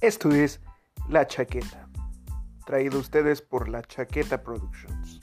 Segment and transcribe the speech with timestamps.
[0.00, 0.60] Esto es
[1.08, 1.88] La Chaqueta,
[2.64, 5.20] traído a ustedes por La Chaqueta Productions.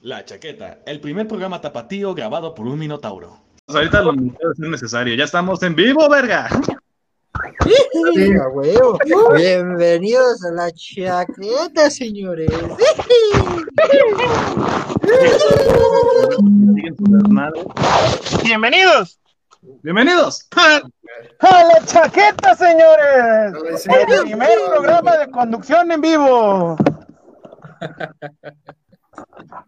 [0.00, 3.38] La Chaqueta, el primer programa tapatío grabado por un minotauro.
[3.66, 5.14] Pues ahorita lo es necesario.
[5.14, 6.48] Ya estamos en vivo, verga.
[8.12, 8.98] Sí, a huevo.
[9.34, 12.50] Bienvenidos a la chaqueta, señores.
[18.42, 19.18] Bienvenidos
[19.82, 20.46] Bienvenidos.
[20.56, 23.86] a la chaqueta, señores.
[23.86, 26.76] El primer programa de conducción en vivo.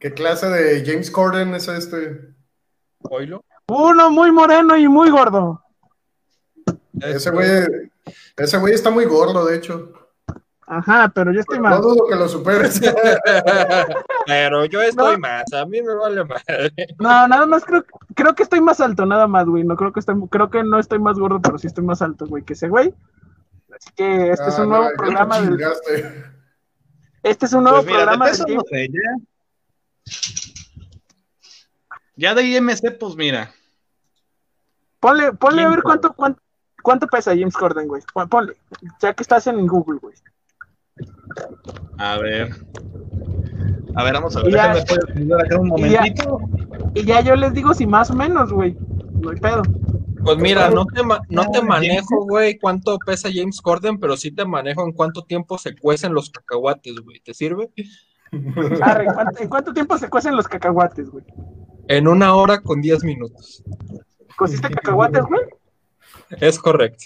[0.01, 2.35] ¿Qué clase de James Corden es este?
[3.11, 3.45] Oilo.
[3.69, 5.63] Uno muy moreno y muy gordo.
[7.01, 7.49] Ese güey,
[8.37, 9.93] ese güey está muy gordo, de hecho.
[10.69, 11.81] Ajá, pero yo estoy No mal.
[11.81, 12.81] dudo que lo superes.
[14.27, 16.73] Pero yo estoy más, a mí me vale madre.
[16.99, 17.85] No, nada más creo,
[18.17, 19.63] creo que estoy más alto, nada más, güey.
[19.63, 22.27] No creo que estoy, creo que no estoy más gordo, pero sí estoy más alto,
[22.27, 22.93] güey, que ese güey.
[23.73, 25.61] Así que este es Ah, un no, nuevo programa del,
[27.23, 29.01] este es un nuevo Pues mira, de programa peso del no sé, ya.
[32.17, 33.53] Ya de IMC, pues mira.
[34.99, 36.41] Ponle, ponle a ver ¿Quién, cuánto, cuánto,
[36.87, 38.01] cuánto pesa James Corden, güey.
[38.15, 38.53] Pon- Ponle,
[39.01, 40.15] ya que estás en Google, güey.
[41.99, 42.51] A ver.
[43.97, 44.49] A ver, vamos a ver.
[44.51, 46.39] Y ya- Déjame acá un y ya- momentito.
[46.95, 48.77] Y ya yo les digo si más o menos, güey.
[49.21, 49.63] No hay pedo.
[50.25, 54.45] Pues mira, no te, no te manejo, güey, cuánto pesa James Corden, pero sí te
[54.45, 57.21] manejo en cuánto tiempo se cuecen los cacahuates, güey.
[57.21, 57.71] ¿Te sirve?
[58.83, 61.25] Arre, ¿en, cuánto, en cuánto tiempo se cuecen los cacahuates, güey?
[61.89, 63.63] En una hora con 10 minutos.
[64.37, 65.43] ¿Cociste cacahuates, güey?
[66.31, 67.05] Es correcto.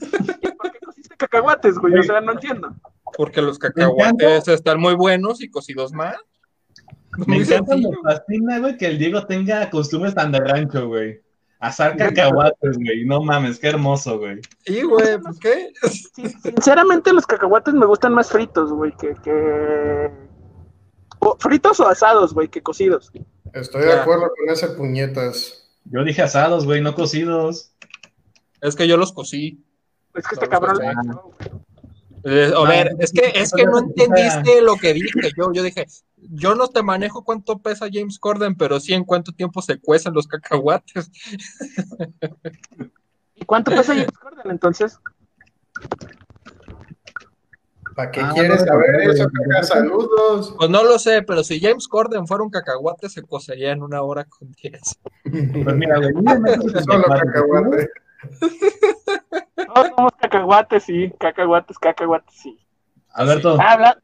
[0.00, 1.98] ¿Y ¿Por qué cociste cacahuates, güey?
[1.98, 2.74] O sea, no entiendo.
[3.16, 6.16] Porque los cacahuates están muy buenos y cocidos más.
[7.26, 11.20] Me encanta, me fascina, güey, que el Diego tenga costumbres tan de rancho, güey.
[11.58, 13.06] Asar cacahuates, güey.
[13.06, 14.40] No mames, qué hermoso, güey.
[14.66, 15.72] Sí, güey, pues qué.
[16.42, 20.10] Sinceramente, los cacahuates me gustan más fritos, güey, que, que...
[21.20, 23.10] o fritos o asados, güey, que cocidos.
[23.54, 25.66] Estoy de acuerdo con ese puñetas.
[25.84, 27.72] Yo dije asados, güey, no cocidos.
[28.60, 29.64] Es que yo los cocí.
[30.14, 30.78] Es que este No, cabrón...
[31.38, 31.50] pues.
[32.28, 35.52] Eh, a No, ver, es que, es que no entendiste lo que dije yo.
[35.52, 35.86] Yo dije,
[36.16, 40.12] yo no te manejo cuánto pesa James Corden, pero sí en cuánto tiempo se cuecen
[40.12, 41.08] los cacahuates.
[43.36, 44.98] ¿Y cuánto pesa James Corden, entonces?
[47.94, 49.62] ¿Para qué Ah, quieres no, saber no, eso, caca?
[49.62, 50.54] Saludos.
[50.58, 54.02] Pues no lo sé, pero si James Corden fuera un cacahuate, se cocería en una
[54.02, 54.80] hora con 10.
[55.64, 56.12] Pues mira, güey,
[56.84, 57.88] Solo cacahuate.
[59.66, 62.58] Todos somos cacahuates, sí, cacahuates, cacahuates, sí.
[63.12, 63.94] Alberto, Ah, hablan,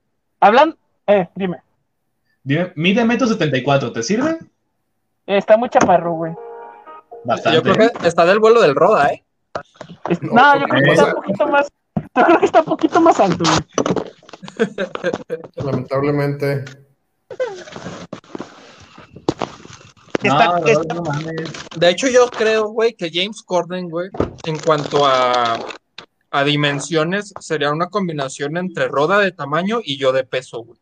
[0.41, 1.59] hablan, eh, dime.
[2.43, 4.39] dime, mide metro setenta y cuatro, ¿te sirve?
[5.27, 6.33] Eh, Está muy chaparro, güey.
[7.25, 7.57] Bastante.
[7.57, 9.25] Yo creo que está del vuelo del Roda, ¿eh?
[10.09, 11.69] Es- No, No, yo creo que está un poquito más,
[12.17, 13.59] yo creo que está un poquito más alto, güey.
[15.57, 16.65] Lamentablemente.
[20.25, 21.53] No, Está- no, está- no mames.
[21.77, 24.09] De hecho, yo creo, güey, que James Corden, güey,
[24.45, 25.59] en cuanto a,
[26.31, 30.79] a dimensiones, sería una combinación entre Roda de tamaño y yo de peso, güey.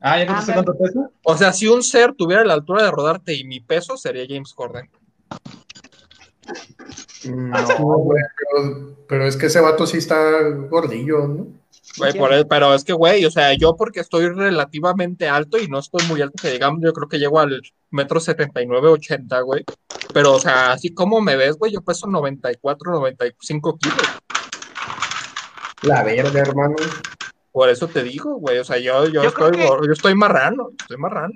[0.00, 0.66] Ah, ¿ya contaste Ándale.
[0.78, 1.10] cuánto pesa?
[1.22, 4.52] O sea, si un ser tuviera la altura de rodarte y mi peso, sería James
[4.52, 4.90] Corden.
[7.24, 11.46] No, güey, pero, pero es que ese vato sí está gordillo, ¿no?
[11.96, 15.68] Güey, por el- pero es que, güey, o sea, yo porque estoy relativamente alto y
[15.68, 19.64] no estoy muy alto, que digamos, yo creo que llego al metro 79, 80, güey.
[20.12, 23.98] Pero, o sea, así como me ves, güey, yo peso 94, 95 kilos.
[25.82, 26.74] La verga, hermano.
[27.52, 30.70] Por eso te digo, güey, o sea, yo, yo, Yo estoy, que- yo estoy marrano,
[30.78, 31.34] estoy marrano.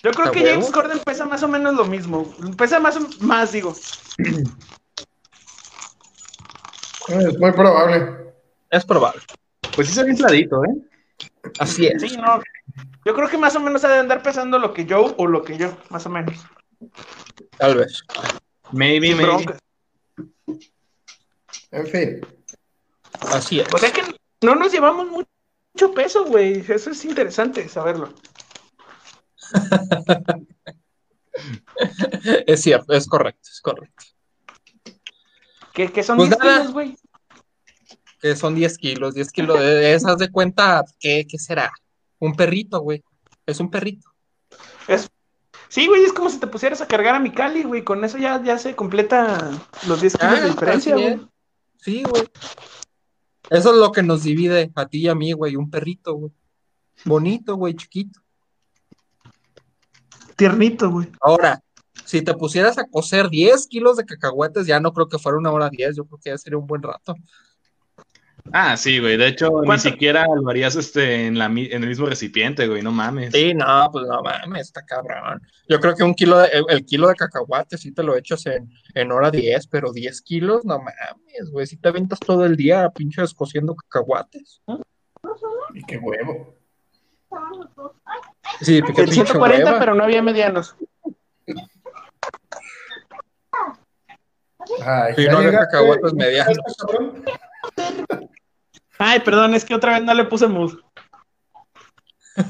[0.00, 0.60] Yo creo ¿A que huevo?
[0.60, 2.32] James Corden pesa más o menos lo mismo.
[2.56, 3.74] Pesa más, más digo.
[7.08, 8.27] Es muy probable.
[8.70, 9.22] Es probable.
[9.74, 10.74] Pues sí está bien infladito, ¿eh?
[11.58, 12.00] Así es.
[12.02, 12.40] Sí, no.
[13.04, 15.42] Yo creo que más o menos ha de andar pesando lo que yo o lo
[15.42, 16.34] que yo, más o menos.
[17.56, 18.02] Tal vez.
[18.72, 19.54] Maybe, maybe.
[21.70, 22.20] En fin.
[23.20, 23.68] Así es.
[23.72, 24.02] O sea que
[24.42, 25.24] no nos llevamos mu-
[25.74, 26.64] mucho peso, güey.
[26.68, 28.12] Eso es interesante saberlo.
[32.46, 34.04] Es cierto, es correcto, es correcto.
[35.72, 36.58] Que, que son Pues 10 nada.
[36.58, 36.96] kilos, güey.
[38.20, 41.70] Que son 10 kilos, 10 kilos de esas de cuenta, ¿qué, qué será?
[42.18, 43.02] Un perrito, güey.
[43.46, 44.08] Es un perrito.
[45.68, 47.84] Sí, güey, es como si te pusieras a cargar a mi Cali, güey.
[47.84, 49.50] Con eso ya, ya se completa
[49.86, 51.14] los 10 kilos Ah, de diferencia, así güey.
[51.14, 51.20] es.
[51.76, 52.24] Sí, güey.
[53.50, 56.32] Eso es lo que nos divide a ti y a mí, güey, un perrito, güey.
[57.04, 58.20] Bonito, güey, chiquito.
[60.36, 61.08] Tiernito, güey.
[61.20, 61.60] Ahora,
[62.04, 65.50] si te pusieras a cocer 10 kilos de cacahuetes, ya no creo que fuera una
[65.52, 67.14] hora 10, yo creo que ya sería un buen rato.
[68.52, 69.16] Ah, sí, güey.
[69.16, 72.82] De hecho, ni siquiera lo harías este, en, la, mi- en el mismo recipiente, güey.
[72.82, 73.32] No mames.
[73.32, 75.42] Sí, no, pues no mames, está cabrón.
[75.68, 78.46] Yo creo que un kilo de, el, el kilo de cacahuates sí te lo echas
[78.46, 82.56] en, en hora 10, pero 10 kilos, no mames, güey, si te aventas todo el
[82.56, 84.62] día pinches cociendo cacahuates.
[85.74, 86.54] Y qué huevo.
[88.62, 89.78] Sí, qué El pinche 140, hueva.
[89.78, 90.74] pero no había medianos.
[94.84, 96.56] Ay, Sí, no había cacahuates medianos.
[98.98, 100.80] Ay, perdón, es que otra vez no le puse mood.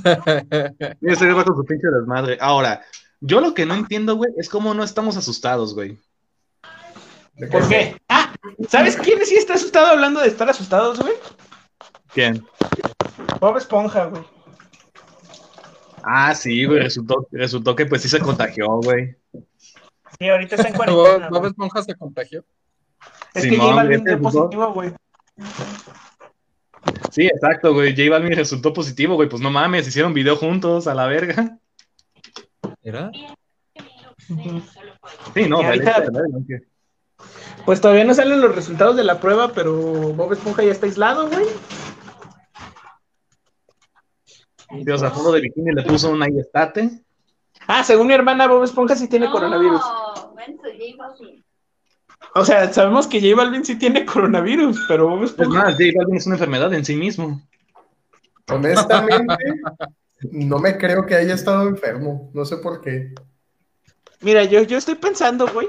[0.05, 2.39] Mira, güey va con su pinche desmadre.
[2.41, 2.83] Ahora,
[3.21, 5.99] yo lo que no entiendo, güey, es cómo no estamos asustados, güey.
[7.35, 7.97] ¿De ¿Por qué?
[8.09, 8.33] Ah,
[8.69, 11.15] ¿sabes quién sí está asustado hablando de estar asustados, güey?
[12.13, 12.45] ¿Quién?
[13.41, 14.23] Bob Esponja, güey.
[16.03, 16.81] Ah, sí, güey.
[16.81, 19.17] Resultó, resultó que pues sí se contagió, güey.
[20.19, 21.29] Sí, ahorita está en Bob cuarentena.
[21.29, 21.47] Bob.
[21.47, 22.45] Esponja se contagió.
[23.35, 24.93] Es que Simón, J Balvin este positivo, güey.
[27.11, 27.97] Sí, exacto, güey.
[27.97, 29.29] J Balvin resultó positivo, güey.
[29.29, 31.59] Pues no mames, hicieron video juntos a la verga.
[32.83, 33.11] ¿Era?
[35.35, 36.13] Sí, no, vale, ahorita-
[37.65, 41.29] Pues todavía no salen los resultados de la prueba, pero Bob Esponja ya está aislado,
[41.29, 41.47] güey.
[44.71, 46.91] Sí, o sea, fondo de bikini le puso un estate.
[47.67, 49.81] Ah, según mi hermana, Bob Esponja sí tiene coronavirus.
[52.35, 55.65] O sea, sabemos que J Balvin sí tiene coronavirus, pero Bob Es Esponja.
[55.65, 57.41] más, J Balvin es una enfermedad en sí mismo.
[58.51, 59.35] Honestamente,
[60.33, 62.31] no me creo que haya estado enfermo.
[62.35, 63.13] No sé por qué.
[64.21, 65.69] Mira, yo, yo estoy pensando, güey,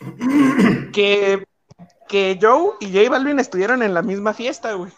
[0.92, 1.44] que,
[2.08, 4.92] que Joe y J Balvin estuvieron en la misma fiesta, güey.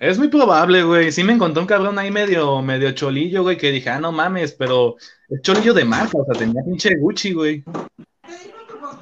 [0.00, 1.10] Es muy probable, güey.
[1.10, 4.52] Sí me encontré un cabrón ahí medio, medio cholillo, güey, que dije, ah, no mames,
[4.52, 4.94] pero
[5.28, 7.64] es cholillo de marca, o sea, tenía pinche Gucci, güey.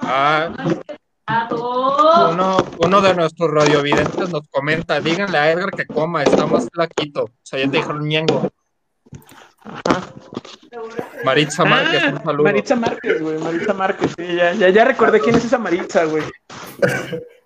[0.00, 0.50] Ah,
[2.31, 7.25] uno, uno de nuestros radiovidentes nos comenta, díganle a Edgar que coma, está más flaquito.
[7.25, 8.48] O sea, ya te dijeron ñengo.
[11.25, 12.44] Maritza Márquez, un Ah, saludo.
[12.44, 16.22] Maritza Márquez, güey, Maritza Márquez, sí, ya, ya, ya recordé quién es esa Maritza, güey.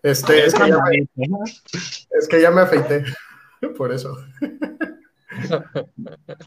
[0.02, 1.06] Este, es, que ya me,
[2.18, 3.04] es que ya me afeité.
[3.76, 4.16] Por eso.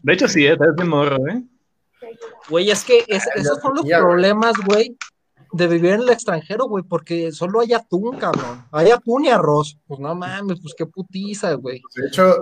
[0.02, 1.42] De hecho, sí, eh, es de morro, ¿eh?
[2.48, 4.96] Güey, es que es- esos son los problemas, güey,
[5.56, 8.64] de vivir en el extranjero, güey, porque solo hay atún, cabrón.
[8.72, 9.78] Hay atún y arroz.
[9.86, 11.80] Pues no mames, pues qué putiza, güey.
[11.94, 12.34] De hecho,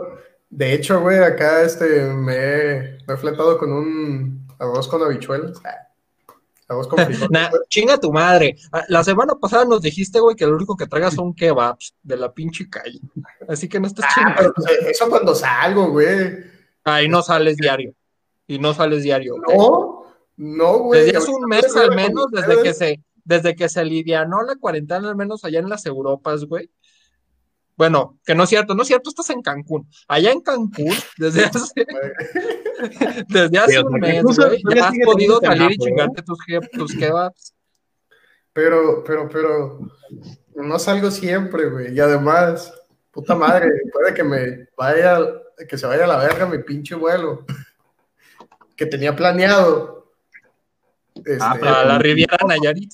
[0.51, 5.61] de hecho, güey, acá este, me, he- me he fletado con un arroz con habichuelas.
[6.69, 7.31] Arroz con frijoles.
[7.31, 8.57] Nah, chinga tu madre.
[8.73, 12.17] Ah, La semana pasada nos dijiste, güey, que lo único que traigas son kebabs de
[12.17, 13.01] la pinche calle.
[13.49, 14.53] Así que no estés Ah, chingando.
[14.55, 16.35] pues, eso cuando salgo, güey.
[16.85, 17.95] Ahí no sales diario.
[18.47, 19.35] Y no sales diario.
[19.49, 20.02] No,
[20.37, 21.05] no, güey.
[21.05, 25.09] Desde hace un mes al menos, desde que se, desde que se alivianó la cuarentena,
[25.09, 26.71] al menos allá en las Europas, güey.
[27.77, 29.89] Bueno, que no es cierto, no es cierto, estás en Cancún.
[30.07, 31.87] Allá en Cancún, desde hace,
[33.29, 36.39] desde hace un mes, güey, ya has podido salir y chingarte tus,
[36.73, 37.55] tus kebabs.
[38.53, 39.79] Pero, pero, pero,
[40.55, 41.95] no salgo siempre, güey.
[41.95, 42.73] Y además,
[43.11, 45.19] puta madre, puede que me vaya,
[45.69, 47.47] que se vaya a la verga mi pinche vuelo.
[48.77, 50.02] Que tenía planeado.
[51.17, 52.93] Este, Ah, la Riviera Nayarit.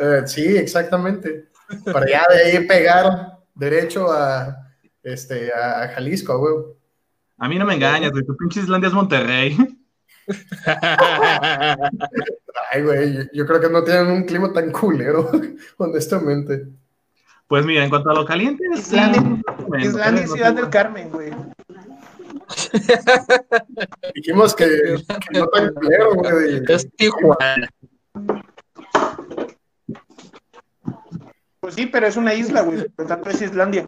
[0.00, 1.48] eh, sí, exactamente.
[1.92, 4.56] Para ya de ahí pegar derecho a,
[5.02, 6.54] este, a, a Jalisco, güey.
[7.38, 8.24] A mí no me engañas, güey.
[8.24, 9.56] Tu pinche Islandia es Monterrey.
[12.70, 15.30] Ay, güey, yo, yo creo que no tienen un clima tan culero,
[15.78, 16.66] honestamente.
[17.46, 18.64] Pues mira, en cuanto a lo caliente.
[18.74, 19.20] Islandia,
[19.78, 21.30] Islandia y no Ciudad del Carmen, güey.
[24.14, 26.62] Dijimos que, que no tan culero, güey.
[26.68, 27.68] es Tijuana.
[31.60, 32.88] Pues sí, pero es una isla, güey.
[32.90, 33.86] Por tanto es Islandia.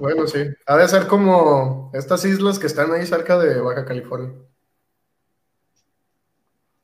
[0.00, 0.44] Bueno, sí.
[0.66, 4.34] Ha de ser como estas islas que están ahí cerca de Baja California.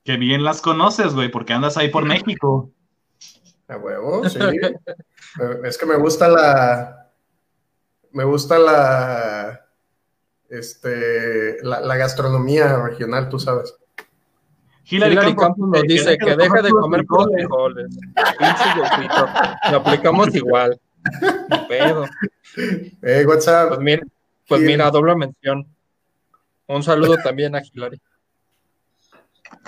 [0.05, 2.71] Que bien las conoces, güey, porque andas ahí por México.
[3.69, 4.39] A huevo, sí.
[5.65, 7.11] Es que me gusta la.
[8.13, 9.64] Me gusta la.
[10.59, 11.59] Este.
[11.63, 13.75] La, la gastronomía regional, tú sabes.
[14.87, 17.89] Hillary, Hillary Campos Campos nos dice que deje de comer frijoles.
[19.71, 20.79] Lo aplicamos igual.
[21.69, 22.05] Pedo.
[23.03, 23.69] Eh, WhatsApp.
[23.69, 24.03] Pues mira,
[24.47, 25.67] pues mira, doble mención.
[26.67, 28.01] Un saludo también a Hillary.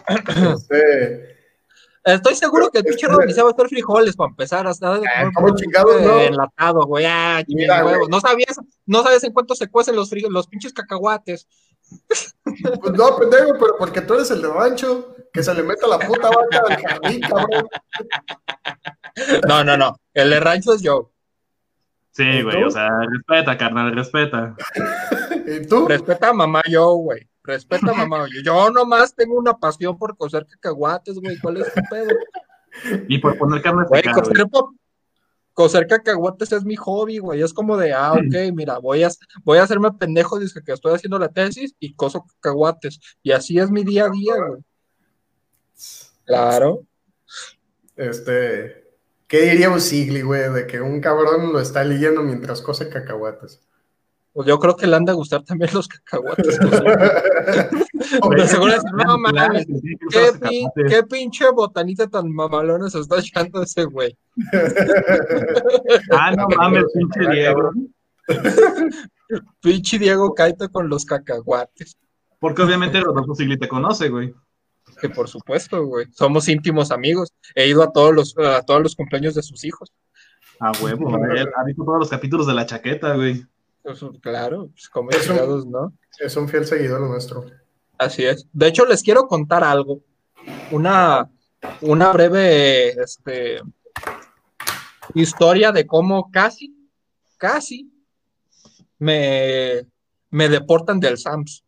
[0.08, 1.35] Este,
[2.06, 5.06] Estoy seguro que el pinche Rodney se va a hacer frijoles para empezar hasta de
[5.08, 6.20] Ah, comer ¿cómo puro chingados, no?
[6.20, 7.04] enlatado, güey.
[7.04, 7.96] Ah, Mira, güey.
[8.08, 11.48] No sabías, no sabes en cuánto se cuecen los frijos, los pinches cacahuates.
[12.44, 15.98] Pues no, pendejo, pero porque tú eres el de rancho, que se le mete la
[15.98, 17.68] puta vaca al jardín, cabrón.
[19.48, 19.96] No, no, no.
[20.14, 21.10] El de rancho es yo.
[22.12, 22.68] Sí, güey, tú?
[22.68, 24.54] o sea, respeta, carnal, respeta.
[25.46, 25.86] ¿Y tú?
[25.86, 27.28] Respeta a mamá yo, güey.
[27.46, 28.70] Respeta mamá yo.
[28.70, 31.38] Nomás tengo una pasión por coser cacahuates, güey.
[31.38, 32.14] ¿Cuál es tu pedo?
[33.08, 34.24] Y por poner carne Güey, seca, güey.
[34.24, 34.70] coser, pa-
[35.54, 37.40] coser cacahuates es mi hobby, güey.
[37.42, 39.10] Es como de, ah, ok, mira, voy a,
[39.44, 43.00] voy a hacerme pendejo, dice que estoy haciendo la tesis y coso cacahuates.
[43.22, 44.62] Y así es mi día a día, güey.
[46.24, 46.82] Claro.
[47.96, 48.84] Este,
[49.26, 53.62] ¿qué diría Usigli, güey, de que un cabrón lo está leyendo mientras cose cacahuates?
[54.36, 56.58] Pues yo creo que le han de gustar también los cacahuates.
[56.58, 56.84] pues, Güey,
[58.36, 59.66] Pero seguro es, no mames,
[60.10, 64.14] ¿qué, pin- pinche botanita tan mamalona se está echando ese güey.
[66.12, 67.70] Ah, no mames, pinche Diego.
[69.62, 71.96] Pinche Diego Caito con los cacahuates.
[72.38, 74.34] Porque obviamente Rodolfo Sigli te conoce, güey.
[75.00, 76.06] Que por supuesto, güey.
[76.12, 77.32] Somos íntimos amigos.
[77.54, 79.90] He ido a todos los, a todos los cumpleaños de sus hijos.
[80.60, 83.46] A huevo, él ha visto todos los capítulos de la chaqueta, güey.
[84.20, 85.92] Claro, pues como Eso- chingados, ¿no?
[86.18, 87.44] Es un fiel seguidor nuestro.
[87.98, 88.46] Así es.
[88.52, 90.00] De hecho, les quiero contar algo.
[90.70, 91.30] Una,
[91.80, 93.60] una breve este,
[95.14, 96.74] historia de cómo casi,
[97.36, 97.90] casi
[98.98, 99.86] me,
[100.30, 101.64] me deportan del SAMS.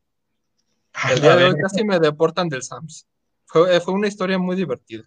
[1.10, 3.06] El día de hoy casi me deportan del SAMS.
[3.46, 5.04] Fue, fue una historia muy divertida.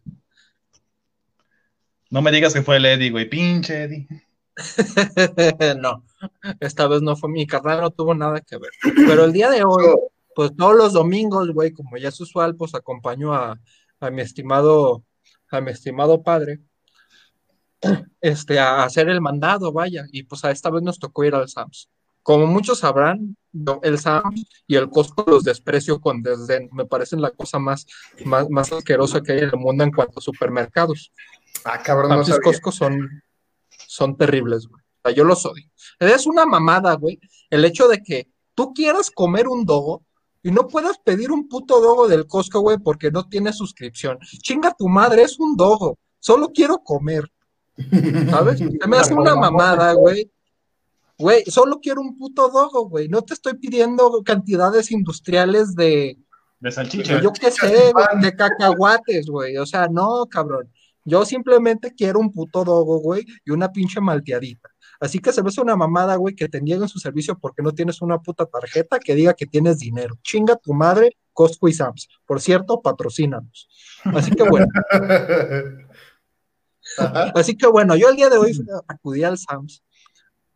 [2.10, 3.30] No me digas que fue el Eddie, güey.
[3.30, 4.08] Pinche Eddie.
[5.80, 6.04] no,
[6.60, 8.72] esta vez no fue mi carnal, no tuvo nada que ver.
[9.08, 9.86] Pero el día de hoy,
[10.36, 13.60] pues todos los domingos, güey, como ya es usual, pues acompaño a,
[14.00, 15.04] a mi estimado,
[15.50, 16.60] a mi estimado padre,
[18.20, 21.50] este, a hacer el mandado, vaya, y pues a esta vez nos tocó ir al
[21.50, 21.90] SAMS.
[22.24, 23.36] Como muchos sabrán,
[23.82, 26.70] el SAMS y el Costco los desprecio con desdén.
[26.72, 27.88] Me parecen la cosa más,
[28.26, 31.12] más, más asquerosa que hay en el mundo en cuanto a supermercados.
[31.66, 32.44] Ah, cabrón, no Sam's y sabía.
[32.44, 33.24] Costco son,
[33.88, 34.84] son terribles, güey.
[35.04, 35.66] Sea, yo los odio.
[36.00, 37.20] Es una mamada, güey.
[37.50, 40.04] El hecho de que tú quieras comer un dogo
[40.44, 44.18] y no puedas pedir un puto dogo del Costco, güey, porque no tienes suscripción.
[44.42, 45.98] Chinga tu madre, es un dogo.
[46.20, 47.32] Solo quiero comer,
[48.30, 48.60] ¿sabes?
[48.82, 50.32] Se me hace una mamada, güey.
[51.18, 53.08] Güey, solo quiero un puto dogo, güey.
[53.08, 56.18] No te estoy pidiendo cantidades industriales de,
[56.60, 57.22] De salchicha.
[57.22, 57.92] yo qué sé,
[58.22, 59.58] de cacahuates, güey.
[59.58, 60.72] O sea, no, cabrón.
[61.06, 64.71] Yo simplemente quiero un puto dogo, güey, y una pinche malteadita.
[65.02, 67.72] Así que se me hace una mamada, güey, que te nieguen su servicio porque no
[67.72, 70.16] tienes una puta tarjeta que diga que tienes dinero.
[70.22, 72.08] Chinga tu madre, Costco y Sams.
[72.26, 73.68] Por cierto, patrocínanos.
[74.04, 74.68] Así que bueno,
[77.34, 78.52] así que bueno, yo el día de hoy
[78.88, 79.84] acudí al Sams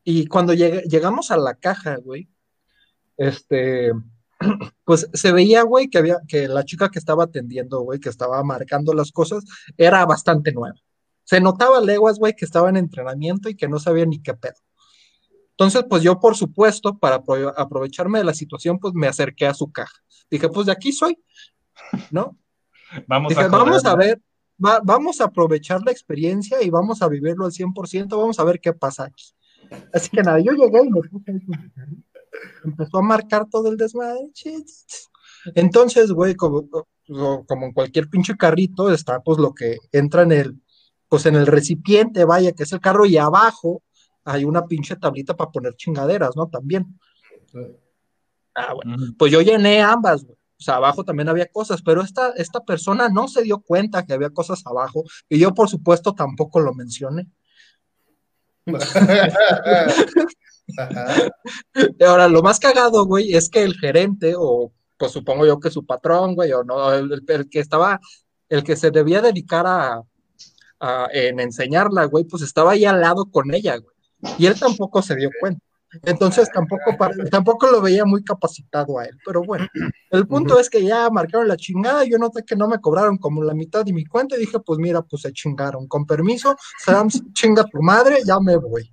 [0.03, 2.29] y cuando llegamos a la caja, güey,
[3.17, 3.93] este,
[4.85, 8.43] pues se veía, güey, que había, que la chica que estaba atendiendo, güey, que estaba
[8.43, 9.43] marcando las cosas,
[9.75, 10.75] era bastante nueva.
[11.25, 14.55] Se notaba leguas, güey, que estaba en entrenamiento y que no sabía ni qué pedo.
[15.51, 19.53] Entonces, pues yo, por supuesto, para apro- aprovecharme de la situación, pues me acerqué a
[19.53, 19.97] su caja.
[20.29, 21.17] Dije, pues de aquí soy,
[22.11, 22.37] ¿no?
[23.07, 24.21] Vamos Dije, a vamos a ver,
[24.63, 28.59] va- vamos a aprovechar la experiencia y vamos a vivirlo al 100%, vamos a ver
[28.61, 29.25] qué pasa aquí.
[29.93, 31.33] Así que nada, yo llegué y me puse.
[32.63, 34.29] Empezó a marcar todo el desmadre.
[35.55, 36.67] Entonces, güey, como
[37.47, 40.61] como en cualquier pinche carrito, está pues lo que entra en el,
[41.07, 43.81] pues en el recipiente, vaya, que es el carro, y abajo
[44.23, 46.47] hay una pinche tablita para poner chingaderas, ¿no?
[46.47, 46.99] También.
[48.55, 48.97] Ah, bueno.
[49.17, 50.37] Pues yo llené ambas, güey.
[50.57, 54.13] O sea, abajo también había cosas, pero esta, esta persona no se dio cuenta que
[54.13, 57.27] había cosas abajo y yo, por supuesto, tampoco lo mencioné.
[60.77, 61.29] Ajá.
[62.07, 65.85] Ahora, lo más cagado, güey, es que el gerente, o pues supongo yo que su
[65.85, 67.21] patrón, güey, o no, el
[67.51, 67.99] que estaba,
[68.47, 70.01] el que se debía dedicar a,
[71.11, 73.95] en enseñarla, güey, pues estaba ahí al lado con ella, güey.
[74.37, 75.61] Y él tampoco se dio cuenta.
[76.03, 76.95] Entonces tampoco,
[77.31, 79.17] tampoco lo veía muy capacitado a él.
[79.25, 79.67] Pero bueno,
[80.11, 82.03] el punto es que ya marcaron la chingada.
[82.03, 84.79] Yo noté que no me cobraron como la mitad de mi cuenta y dije, pues
[84.79, 85.87] mira, pues se chingaron.
[85.87, 88.91] Con permiso, Sams, chinga tu madre, ya me voy.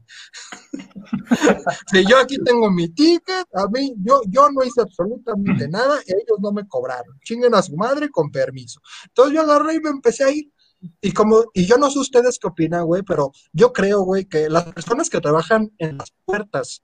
[1.90, 6.38] Si yo aquí tengo mi ticket, a mí, yo, yo no hice absolutamente nada, ellos
[6.40, 7.18] no me cobraron.
[7.24, 8.80] Chinguen a su madre con permiso.
[9.06, 10.51] Entonces yo agarré y me empecé a ir.
[11.00, 14.48] Y como, y yo no sé ustedes qué opinan, güey, pero yo creo, güey, que
[14.48, 16.82] las personas que trabajan en las puertas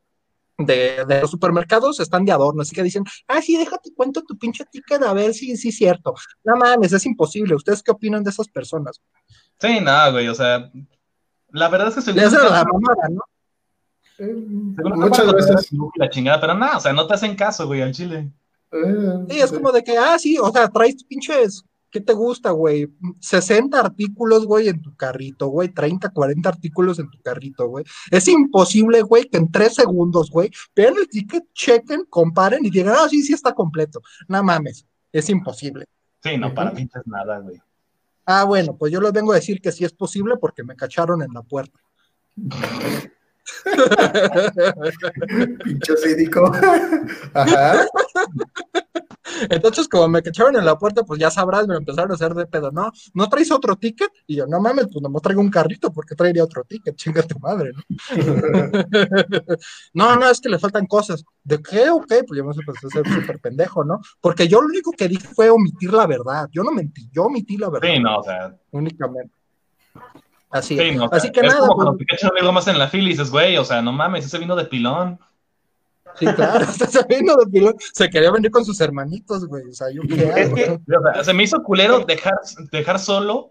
[0.57, 4.37] de, de los supermercados están de adorno, así que dicen, ah, sí, déjate cuento tu
[4.39, 6.15] pinche ticket a ver si sí es cierto.
[6.45, 7.55] No mames, es imposible.
[7.55, 9.01] ¿Ustedes qué opinan de esas personas?
[9.61, 10.71] Sí, nada, güey, o sea,
[11.51, 13.21] la verdad es que se Le hacen la mamada, ¿no?
[14.19, 14.35] Eh,
[14.77, 15.69] Según muchas la veces.
[15.97, 18.31] La chingada, pero nada, o sea, no te hacen caso, güey, al chile.
[18.73, 22.51] eh, Sí, es como de que, ah, sí, o sea, traes pinches, ¿qué te gusta,
[22.51, 22.89] güey?
[23.21, 27.85] 60 artículos, güey, en tu carrito, güey, 30, 40 artículos en tu carrito, güey.
[28.11, 32.95] Es imposible, güey, que en tres segundos, güey, vean el ticket, chequen, comparen y digan,
[32.99, 34.03] ah, sí, sí está completo.
[34.27, 35.87] No mames, es imposible.
[36.23, 37.61] Sí, no, para pinches nada, güey.
[38.27, 41.23] Ah, bueno, pues yo les vengo a decir que sí es posible porque me cacharon
[41.23, 41.81] en la puerta.
[45.65, 46.53] Pinche cínico.
[47.35, 47.87] Ajá.
[49.51, 52.47] Entonces, como me cacharon en la puerta, pues ya sabrás, me empezaron a hacer de
[52.47, 52.91] pedo, ¿no?
[53.15, 54.11] ¿No traes otro ticket?
[54.27, 56.97] Y yo, no mames, pues no traigo un carrito, porque traería otro ticket?
[56.97, 57.83] Chinga tu madre, ¿no?
[59.95, 61.25] no, no, es que le faltan cosas.
[61.45, 61.91] ¿De qué?
[61.91, 64.01] Ok, pues yo me empecé a ser súper pendejo, ¿no?
[64.21, 66.49] Porque yo lo único que dije fue omitir la verdad.
[66.53, 69.33] Yo no mentí, yo omití la verdad Sí, no, o sea, únicamente.
[70.51, 72.53] Así, sí, no, o sea, así que es nada, como pues, cuando te cachan algo
[72.53, 75.19] más en la fila y dices, güey, o sea, no mames, ese vino de pilón.
[76.17, 77.75] Sí, claro, está sabiendo de pilón.
[77.93, 79.65] Se quería venir con sus hermanitos, güey.
[79.69, 80.81] O sea, yo qué Es que-
[81.25, 82.35] se me hizo culero dejar,
[82.73, 83.51] dejar solo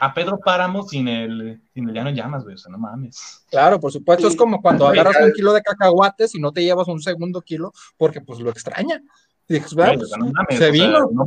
[0.00, 3.44] a Pedro Páramo sin el, sin el llano llamas, güey, o sea, no mames.
[3.50, 6.88] Claro, por supuesto, es como cuando agarras un kilo de cacahuates y no te llevas
[6.88, 9.00] un segundo kilo porque pues lo extraña.
[9.48, 11.08] Y dices, "Vea, Güey, pues, no mames, se sea, vino.
[11.12, 11.26] no,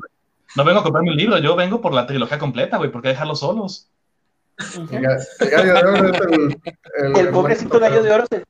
[0.55, 3.09] no vengo a comprarme un libro, yo vengo por la trilogía completa, güey, ¿por qué
[3.09, 3.89] dejarlos solos?
[4.91, 6.57] El el el,
[6.97, 8.43] el- El pobrecito gallo de oro se,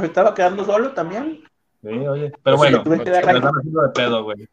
[0.00, 1.42] se estaba quedando solo también.
[1.82, 4.48] Sí, oye, pero Sí, bueno, la- les van haciendo de pedo, güey.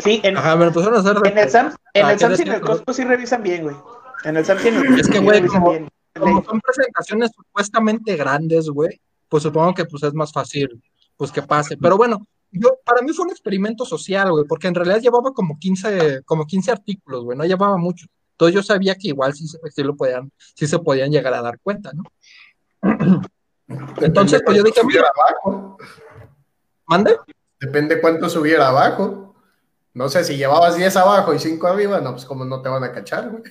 [0.00, 2.18] Sí, en, Ajá, me lo pusieron a hacer de en el Sam, en Ah, el
[2.18, 3.76] ¿qué Sam's y en el Costco sí revisan bien, güey.
[4.24, 5.88] En el Sam's y en el Es que, sí güey, revisan como- bien.
[6.18, 10.82] como son presentaciones supuestamente grandes, güey, pues supongo que pues es más fácil
[11.16, 11.78] pues que pase.
[11.78, 15.58] Pero bueno, yo para mí fue un experimento social, güey, porque en realidad llevaba como
[15.58, 18.06] 15, como 15 artículos, güey, no llevaba mucho.
[18.32, 21.40] Entonces yo sabía que igual sí, se- sí lo podían, sí se podían llegar a
[21.40, 22.02] dar cuenta, ¿no?
[23.68, 25.78] Entonces, pues yo dije, subiera mira, abajo.
[26.86, 27.16] mande.
[27.60, 29.34] Depende cuánto subiera abajo.
[29.94, 32.84] No sé, si llevabas 10 abajo y 5 arriba, no, pues como no te van
[32.84, 33.42] a cachar, güey.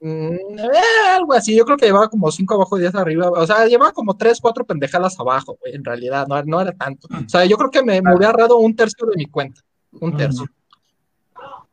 [0.00, 3.46] Mm, eh, algo así, yo creo que llevaba como 5 abajo y 10 arriba, o
[3.46, 7.08] sea, llevaba como 3, 4 pendejadas abajo, güey, en realidad, no, no era tanto.
[7.10, 9.60] O sea, yo creo que me, me hubiera ahorrado un tercio de mi cuenta,
[10.00, 10.46] un tercio.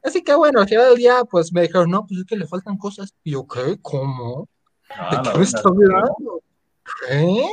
[0.04, 2.46] Así que bueno, al final del día, pues me dijeron, no, pues es que le
[2.46, 3.12] faltan cosas.
[3.24, 3.80] Y yo, ¿qué?
[3.82, 4.48] ¿Cómo?
[4.92, 5.42] Ah, ¿De qué me verdad.
[5.42, 6.42] está hablando?
[7.08, 7.50] ¿Qué?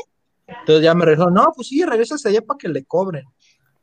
[0.46, 3.24] Entonces ya me dijo, no, pues sí, regresas allá para que le cobren.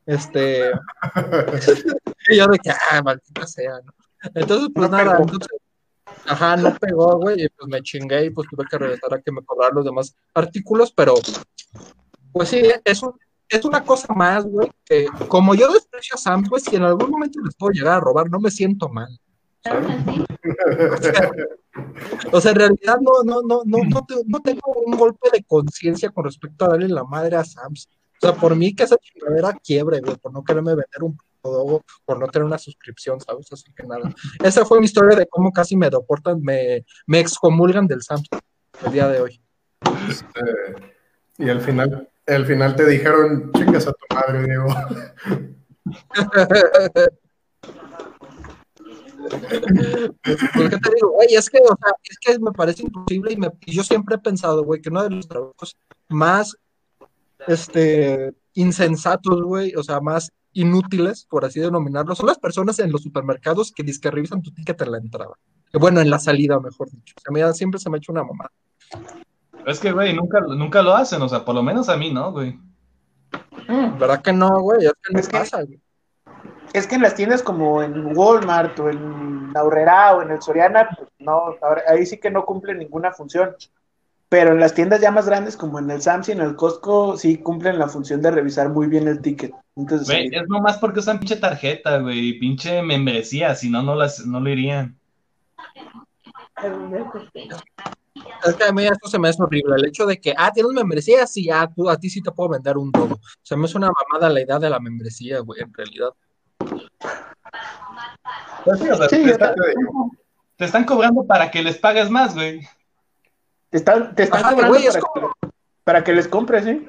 [0.05, 0.71] Este.
[2.29, 3.93] y yo de que, ah, maldita sea, ¿no?
[4.35, 5.23] Entonces, pues No nada, pegó.
[5.23, 5.49] entonces,
[6.27, 9.31] ajá, no pegó, güey, y pues me chingué y pues tuve que regresar a que
[9.31, 11.13] me cobraran los demás artículos, pero,
[12.33, 16.43] pues sí, es, un- es una cosa más, güey, que como yo desprecio a Sam,
[16.43, 19.09] pues si en algún momento les puedo llegar a robar, no me siento mal.
[22.31, 25.43] O sea, en realidad no, no, no, no, no, te- no tengo un golpe de
[25.43, 27.87] conciencia con respecto a darle la madre a Sams.
[28.21, 31.83] O sea, por mí que esa chingadera quiebre, güey, por no quererme vender un dogo,
[32.05, 33.51] por no tener una suscripción, ¿sabes?
[33.53, 34.13] Así que nada.
[34.43, 38.27] Esa fue mi historia de cómo casi me deportan, me, me excomulgan del Sams
[38.85, 39.41] el día de hoy.
[40.09, 40.41] Este,
[41.37, 44.67] y al final, al final te dijeron, chingas a tu madre, Diego.
[49.29, 51.35] Pues, ¿qué te digo, güey?
[51.35, 54.19] Es que, o sea, es que me parece imposible y, me- y yo siempre he
[54.19, 56.55] pensado, güey, que uno de los trabajos más,
[57.47, 63.03] este, insensatos, güey, o sea, más inútiles, por así denominarlo, son las personas en los
[63.03, 65.33] supermercados que dizque revisan tu ticket en la entrada.
[65.73, 67.13] Bueno, en la salida, mejor dicho.
[67.17, 68.49] O sea, mira, siempre se me ha hecho una mamá.
[69.67, 72.31] Es que, güey, nunca, nunca lo hacen, o sea, por lo menos a mí, ¿no,
[72.31, 72.59] güey?
[73.99, 74.85] ¿Verdad que no, güey?
[74.85, 75.79] Es que no Es que- pasa, güey.
[76.73, 80.41] Es que en las tiendas como en Walmart o en la Aurrera o en el
[80.41, 83.55] Soriana, pues no, ahora- ahí sí que no cumple ninguna función.
[84.29, 87.17] Pero en las tiendas ya más grandes como en el Sam's y en el Costco
[87.17, 89.51] sí cumplen la función de revisar muy bien el ticket.
[89.75, 93.95] Entonces, Güey, ahí- es nomás porque usan pinche tarjeta, güey, pinche membresía, si no, no,
[93.95, 94.95] las, no lo irían.
[98.45, 99.75] Es que a mí esto se me hace horrible.
[99.77, 102.49] El hecho de que, ah, tienes membresía, sí, ah, tú, a ti sí te puedo
[102.49, 103.19] vender un dogo.
[103.41, 106.09] Se me hace una mamada la idea de la membresía, güey, en realidad.
[108.65, 109.55] Pues sí, o sea, Sí, te, están,
[110.57, 112.61] te cobrando para que les pagues más, güey.
[113.69, 115.49] te están, te están Ajá, cobrando güey, es para, como- que,
[115.83, 116.87] para que les compres, ¿sí?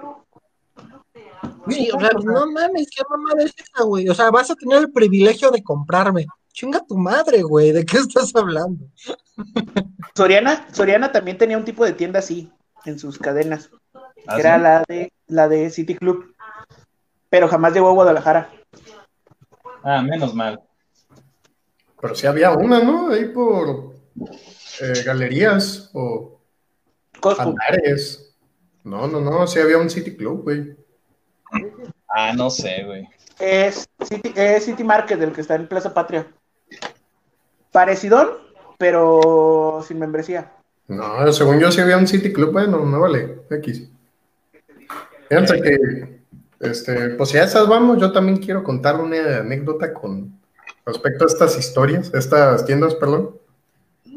[1.68, 4.08] Sí, o sea, no mames, qué mamada es esa, güey.
[4.08, 6.26] O sea, vas a tener el privilegio de comprarme.
[6.52, 8.86] Chinga tu madre, güey, ¿de qué estás hablando?
[10.14, 12.50] Soriana, Soriana también tenía un tipo de tienda así
[12.84, 13.70] en sus cadenas.
[14.26, 14.62] ¿Ah, Era sí?
[14.62, 16.34] la de la de City Club,
[17.28, 18.50] pero jamás llegó a Guadalajara.
[19.82, 20.60] Ah, menos mal.
[22.00, 23.10] Pero sí había una, ¿no?
[23.10, 23.94] Ahí por
[24.80, 26.40] eh, galerías o
[27.38, 28.34] andares.
[28.84, 30.76] No, no, no, sí había un City Club, güey.
[32.08, 33.08] Ah, no sé, güey.
[33.38, 36.26] Es City, es City Market, el que está en Plaza Patria.
[37.72, 38.30] Parecidón,
[38.78, 40.52] pero sin membresía.
[40.88, 43.88] No, según yo sí había un City Club, bueno, no vale, X.
[45.28, 46.19] Fíjense que,
[46.60, 50.38] este, pues ya esas vamos, yo también quiero contar una anécdota con
[50.84, 53.38] respecto a estas historias, estas tiendas, perdón.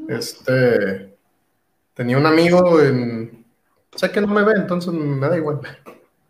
[0.09, 1.15] Este,
[1.93, 3.45] tenía un amigo en,
[3.95, 5.61] sé que no me ve, entonces me da igual.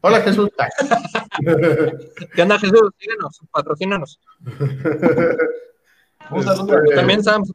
[0.02, 0.50] Hola Jesús.
[2.36, 2.92] ¿Qué onda, Jesús?
[3.00, 4.20] Síguenos, patrocínanos.
[6.30, 6.84] Un saludo.
[6.84, 7.44] Este, También Sam.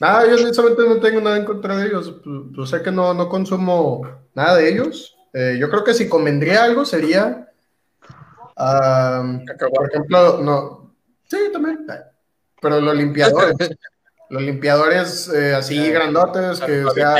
[0.00, 2.14] Nada, yo honestamente no tengo nada en contra de ellos.
[2.24, 4.02] Pues, pues sé que no, no consumo
[4.34, 5.16] nada de ellos.
[5.32, 7.48] Eh, yo creo que si convendría algo sería,
[8.56, 10.94] am, por ejemplo, no,
[11.26, 12.00] sí, también, eh,
[12.60, 13.56] pero los limpiadores,
[14.30, 17.14] los limpiadores eh, así grandotes que sea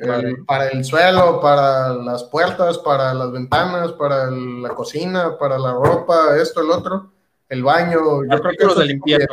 [0.00, 5.58] el- para el suelo, para las puertas, para las ventanas, para el- la cocina, para
[5.58, 7.10] la ropa, esto, el otro,
[7.48, 8.24] el baño.
[8.24, 9.26] Yo creo que eso de limpieza.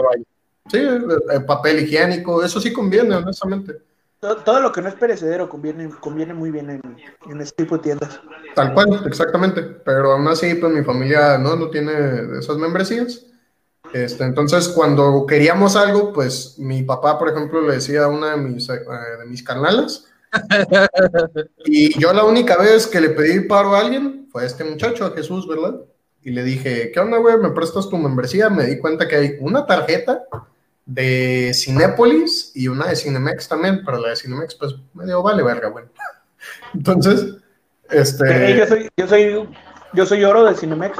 [0.69, 3.81] Sí, el, el papel higiénico, eso sí conviene, honestamente.
[4.21, 6.81] Todo, lo que no es perecedero conviene, conviene muy bien en,
[7.27, 8.21] en este tipo de tiendas.
[8.53, 9.63] Tal cual, exactamente.
[9.63, 13.25] Pero aún así, pues mi familia no, no tiene esas membresías.
[13.93, 18.38] Este, entonces, cuando queríamos algo, pues mi papá, por ejemplo, le decía a una de
[18.38, 18.79] mis, eh,
[19.19, 20.05] de mis carnalas.
[21.65, 25.03] y yo la única vez que le pedí paro a alguien fue a este muchacho,
[25.03, 25.81] a Jesús, ¿verdad?
[26.21, 27.38] Y le dije, ¿qué onda, güey?
[27.39, 28.51] ¿Me prestas tu membresía?
[28.51, 30.25] Me di cuenta que hay una tarjeta
[30.93, 35.41] de Cinépolis y una de Cinemex también, pero la de Cinemex, pues, me dio vale
[35.43, 35.86] verga, güey.
[36.73, 37.38] Entonces,
[37.89, 38.51] este...
[38.51, 39.49] Eh, yo, soy, yo, soy,
[39.93, 40.99] yo soy oro de Cinemex.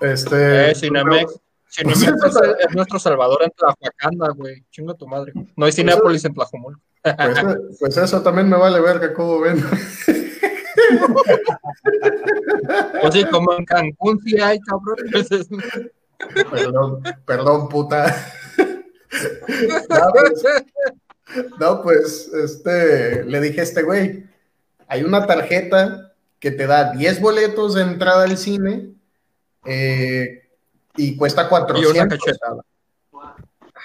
[0.00, 1.40] Este, Eh, Cinemex.
[1.68, 2.36] Cinemex es,
[2.68, 4.64] es nuestro salvador en Tlahuacanda, güey.
[4.70, 5.32] Chinga tu madre.
[5.54, 6.78] No hay Cinépolis en Tlajumul.
[7.02, 7.16] Pues,
[7.80, 9.64] pues eso también me vale verga, ¿cómo ven?
[13.02, 14.96] O sí, como en Cancún sí hay, cabrón.
[16.50, 18.14] Perdón, perdón, puta.
[19.88, 20.44] No, pues,
[21.58, 24.26] no, pues, este, le dije a este güey,
[24.88, 28.94] hay una tarjeta que te da 10 boletos de entrada al cine
[29.64, 30.48] eh,
[30.96, 32.18] y cuesta Y una 400.
[32.18, 32.62] cachetada.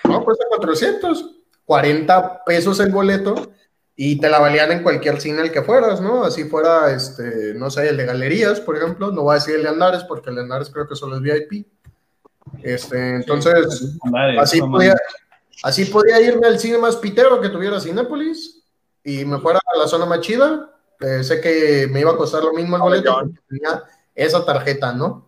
[0.04, 1.38] No, cuesta 400.
[1.66, 3.54] 40 pesos el boleto
[3.96, 6.24] y te la valían en cualquier cine al que fueras, ¿no?
[6.24, 9.12] Así fuera, este, no sé, el de galerías, por ejemplo.
[9.12, 11.22] No voy a decir el de Andares porque el de Andares creo que solo es
[11.22, 11.68] VIP.
[12.64, 14.96] Este, entonces, Madre, así podía,
[15.64, 18.64] así podía irme al cine más pitero que tuviera Cinépolis
[19.04, 20.70] y me fuera a la zona más chida.
[21.00, 23.84] Eh, sé que me iba a costar lo mismo el boleto porque tenía
[24.14, 25.26] esa tarjeta, ¿no?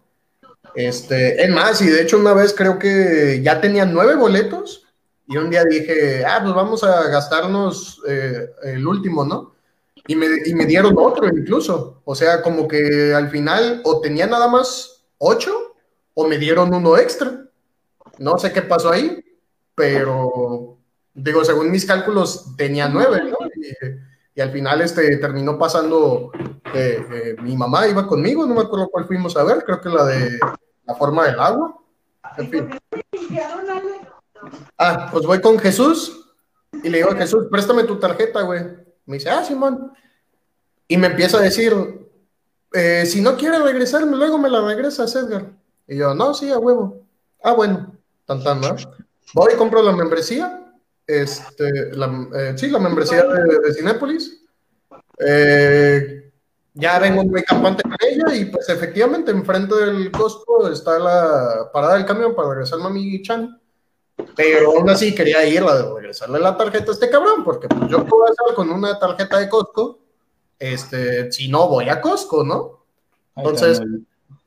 [0.76, 4.86] Este, es más, y de hecho una vez creo que ya tenía nueve boletos
[5.28, 9.54] y un día dije, ah, pues vamos a gastarnos eh, el último, ¿no?
[10.08, 12.02] Y me, y me dieron otro incluso.
[12.04, 15.62] O sea, como que al final o tenía nada más ocho
[16.13, 17.45] o me dieron uno extra.
[18.17, 19.23] No sé qué pasó ahí,
[19.76, 20.78] pero
[21.13, 23.38] digo, según mis cálculos tenía nueve, ¿no?
[24.36, 26.32] Y, al final este, terminó pasando,
[26.73, 29.89] eh, eh, mi mamá iba conmigo, no me acuerdo cuál fuimos a ver, creo que
[29.89, 30.39] la de
[30.86, 31.80] la forma del agua.
[34.78, 36.23] Ah, pues voy con Jesús
[36.84, 38.63] y le digo a Jesús, préstame tu tarjeta, güey.
[39.06, 39.93] Me dice, ah, Simón.
[40.88, 41.73] Y me empieza a decir,
[42.73, 45.52] eh, si no quiere regresarme, luego me la regresas, Edgar.
[45.88, 47.02] Y yo, no, sí, a huevo.
[47.43, 48.76] Ah, bueno, tan tan, ¿no?
[49.34, 50.74] Voy y compro la membresía.
[51.06, 54.43] Este, la, eh, sí, la membresía de, de Cinépolis.
[55.19, 56.32] Eh,
[56.74, 61.96] ya vengo muy campante con ella y pues efectivamente enfrente del Costco está la parada
[61.96, 63.60] del camión para regresarme a mi chan.
[64.36, 68.06] Pero aún así quería ir a regresarle la tarjeta a este cabrón, porque pues, yo
[68.06, 70.00] puedo hacer con una tarjeta de Costco,
[70.58, 72.86] este, si no voy a Costco, ¿no?
[73.36, 73.82] Entonces,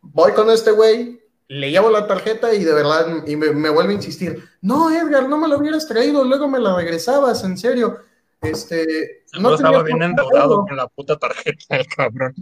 [0.00, 3.92] voy con este güey, le llevo la tarjeta y de verdad, y me, me vuelve
[3.92, 7.98] a insistir, no, Edgar, no me lo hubieras traído, luego me la regresabas, en serio.
[8.42, 10.66] Este, No estaba bien endeudado hacerlo".
[10.66, 12.34] con la puta tarjeta, el cabrón.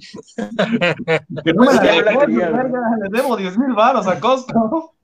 [1.29, 4.95] No me la la quería, le debo 10 mil baros a Costco.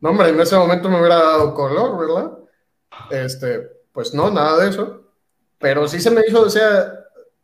[0.00, 2.32] No, hombre, en ese momento me hubiera dado color, ¿verdad?
[3.10, 3.60] Este,
[3.92, 5.02] pues no, nada de eso.
[5.58, 6.92] Pero sí se me hizo, o sea,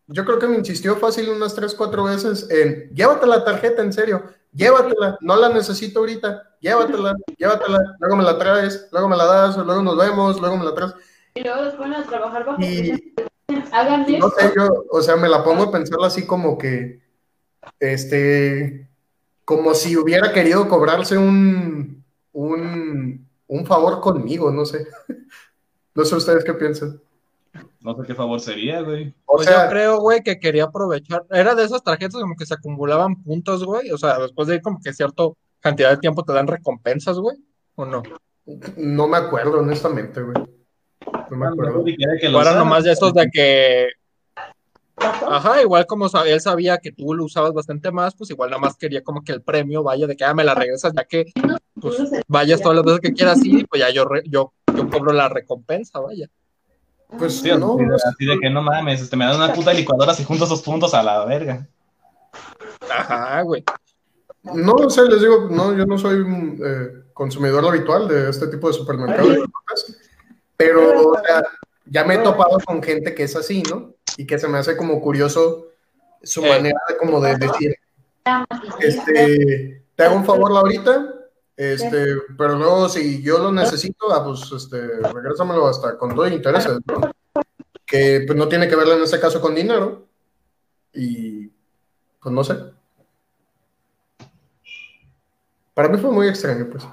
[0.06, 3.92] yo creo que me insistió fácil unas tres, cuatro veces en, llévate la tarjeta, en
[3.92, 9.24] serio, llévatela, no la necesito ahorita, llévatela, llévatela, luego me la traes, luego me la
[9.24, 10.94] das, luego nos vemos, luego me la traes.
[11.34, 13.14] Y luego los ponen a trabajar bajo Y,
[13.72, 17.02] Hagan No sé, yo, o sea, me la pongo a pensar así como que,
[17.80, 18.88] este,
[19.44, 24.86] como si hubiera querido cobrarse un, un, un favor conmigo, no sé.
[25.94, 26.98] No sé ustedes qué piensan.
[27.80, 29.14] No sé qué favor sería, güey.
[29.26, 31.24] O Pues yo sea, creo, güey, que quería aprovechar.
[31.30, 33.90] Era de esas tarjetas como que se acumulaban puntos, güey.
[33.90, 35.24] O sea, después de ir como que cierta
[35.60, 37.36] cantidad de tiempo te dan recompensas, güey.
[37.74, 38.02] ¿O no?
[38.76, 40.34] no me acuerdo, honestamente, güey.
[41.30, 41.86] No me acuerdo.
[41.86, 42.64] Y quiere que O lo era usara.
[42.64, 43.88] nomás de esos de que.
[44.96, 48.60] Ajá, igual como sab- él sabía que tú lo usabas bastante más, pues igual nada
[48.60, 51.32] más quería como que el premio vaya de que ah, me la regresas, ya que
[51.80, 51.96] pues
[52.28, 55.28] vayas todas las veces que quieras ir, pues ya yo, re- yo, yo cobro la
[55.28, 56.28] recompensa, vaya.
[57.18, 60.24] Pues Sí, no, así, de, que no mames, este, me dan una puta licuadora si
[60.24, 61.66] junto esos puntos a la verga.
[62.90, 63.64] Ajá, güey.
[64.42, 68.48] No, o sea, les digo, no, yo no soy un eh, consumidor habitual de este
[68.48, 69.38] tipo de supermercados,
[70.56, 71.42] pero o sea,
[71.86, 73.94] ya me he topado con gente que es así, ¿no?
[74.16, 75.68] Y que se me hace como curioso
[76.22, 76.48] su Eh.
[76.48, 77.76] manera de como de decir,
[78.80, 81.06] este, te hago un favor ahorita,
[81.56, 86.66] este, pero luego si yo lo necesito, ah, pues, este, regrésamelo hasta con todo interés,
[86.68, 87.12] ¿no?
[87.84, 90.06] Que pues no tiene que ver en este caso con dinero,
[90.92, 91.48] y
[92.20, 92.56] pues no sé.
[95.74, 96.84] Para mí fue muy extraño, pues.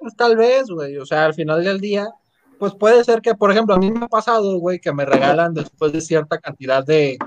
[0.00, 0.96] Pues tal vez, güey.
[0.98, 2.08] O sea, al final del día,
[2.58, 5.54] pues puede ser que, por ejemplo, a mí me ha pasado, güey, que me regalan
[5.54, 7.18] después de cierta cantidad de,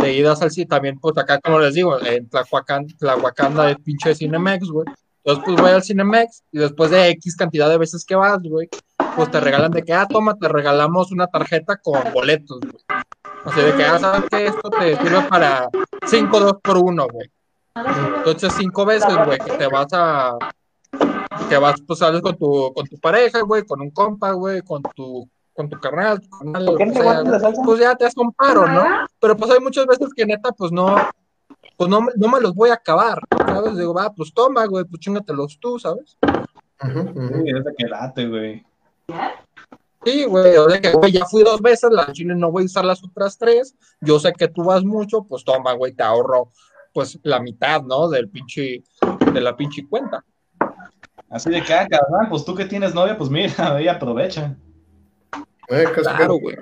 [0.00, 0.66] de idas al cine.
[0.66, 4.86] También, pues acá, como les digo, en Tlahuacán, Tlahuacán de pinche Cinemex, güey.
[5.24, 8.68] Entonces, pues voy al Cinemex y después de X cantidad de veces que vas, güey,
[9.16, 12.84] pues te regalan de que, ah, toma, te regalamos una tarjeta con boletos, güey.
[13.44, 15.68] O sea, de que, ah, sabes que esto te sirve para
[16.06, 17.30] 5 2 por 1, güey.
[18.16, 20.36] Entonces, cinco veces, güey, que te vas a,
[21.48, 24.82] que vas, pues sales con tu, con tu pareja, güey, con un compa, güey, con
[24.94, 25.28] tu,
[25.58, 28.16] con tu carnal, carnal, lo ¿Por qué que no te sea, pues ya te has
[28.16, 28.84] un paro, ¿no?
[29.20, 30.94] Pero pues hay muchas veces que neta, pues no,
[31.76, 33.76] pues no, me- no me los voy a acabar, ¿sabes?
[33.76, 36.16] Digo, va, pues toma, güey, pues chingatelos tú, ¿sabes?
[37.76, 38.64] Que late, güey.
[40.04, 42.66] Sí, güey, o sea que, güey, ya fui dos veces, la chile no voy a
[42.66, 46.52] usar las otras tres, yo sé que tú vas mucho, pues toma, güey, te ahorro,
[46.94, 48.08] pues, la mitad, ¿no?
[48.08, 48.84] Del pinche,
[49.32, 50.24] de la pinche cuenta.
[51.28, 54.56] Así de que, ah, cabrón, pues tú que tienes novia, pues mira, ahí aprovecha.
[55.70, 56.56] Eh, casi Claro, güey.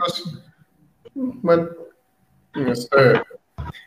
[1.15, 1.69] Bueno,
[2.55, 3.23] este,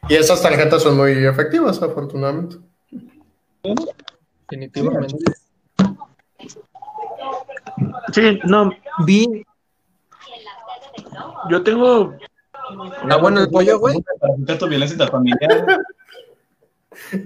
[0.08, 2.58] y esas tarjetas son muy efectivas, afortunadamente.
[4.50, 5.16] Definitivamente.
[8.14, 8.72] Sí, no,
[9.06, 9.46] Vi,
[11.50, 12.16] yo tengo.
[13.10, 14.02] ah, bueno, el pollo, güey.
[14.20, 15.82] Para evitar tu violencia intrafamiliar.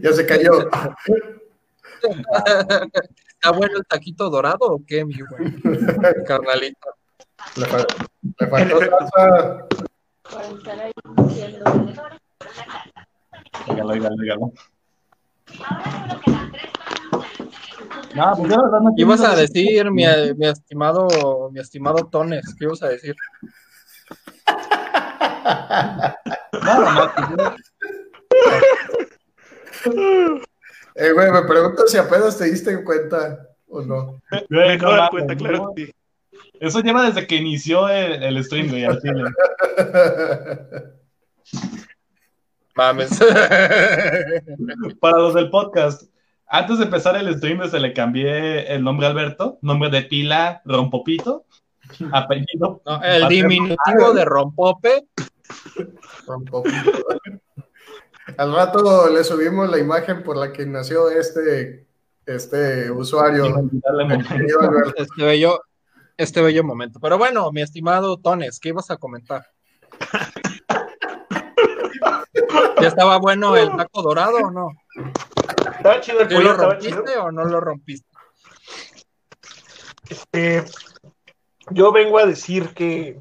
[0.01, 0.69] Ya se cayó.
[2.03, 5.51] ¿Está bueno el taquito dorado o qué, mi güey?
[6.27, 6.95] Carnalito.
[7.56, 7.86] Le, fa-
[8.39, 9.67] le faltó salsa.
[10.23, 10.91] Para estar ahí
[11.26, 11.65] diciendo.
[13.67, 14.52] Dígalo, dígalo, dígalo.
[18.15, 20.04] No, pues yo la verdad no ¿Qué ibas a decir, mi,
[20.38, 22.56] mi estimado, mi estimado Tones?
[22.58, 23.15] ¿Qué ibas a decir?
[26.63, 27.28] No, no, pues
[30.95, 34.21] Eh, güey, me pregunto si apenas te diste cuenta o no.
[34.49, 35.93] Me acabo de dar cuenta, claro que sí.
[36.60, 39.24] Eso lleva desde que inició el, el stream, güey, al chile.
[42.76, 43.19] Mames.
[45.00, 46.04] Para los del podcast,
[46.48, 50.62] antes de empezar el stream se le cambié el nombre a Alberto, nombre de pila
[50.65, 51.46] Rompopito,
[52.12, 52.82] apellido.
[52.86, 55.08] No, el diminutivo de rompope.
[56.26, 56.69] Tampoco.
[58.38, 61.86] Al rato le subimos la imagen por la que nació este,
[62.26, 63.50] este usuario.
[63.50, 64.30] Momento.
[64.30, 65.04] Querido Alberto.
[66.23, 67.01] Este bello, momento.
[67.01, 69.45] Pero bueno, mi estimado Tones, ¿qué ibas a comentar?
[72.81, 74.69] ¿Ya estaba bueno el taco dorado o no?
[75.77, 76.95] Estaba chido el ¿Sí pollo, lo chido.
[76.95, 78.07] rompiste o no lo rompiste?
[80.09, 80.63] Este,
[81.71, 83.19] yo vengo a decir que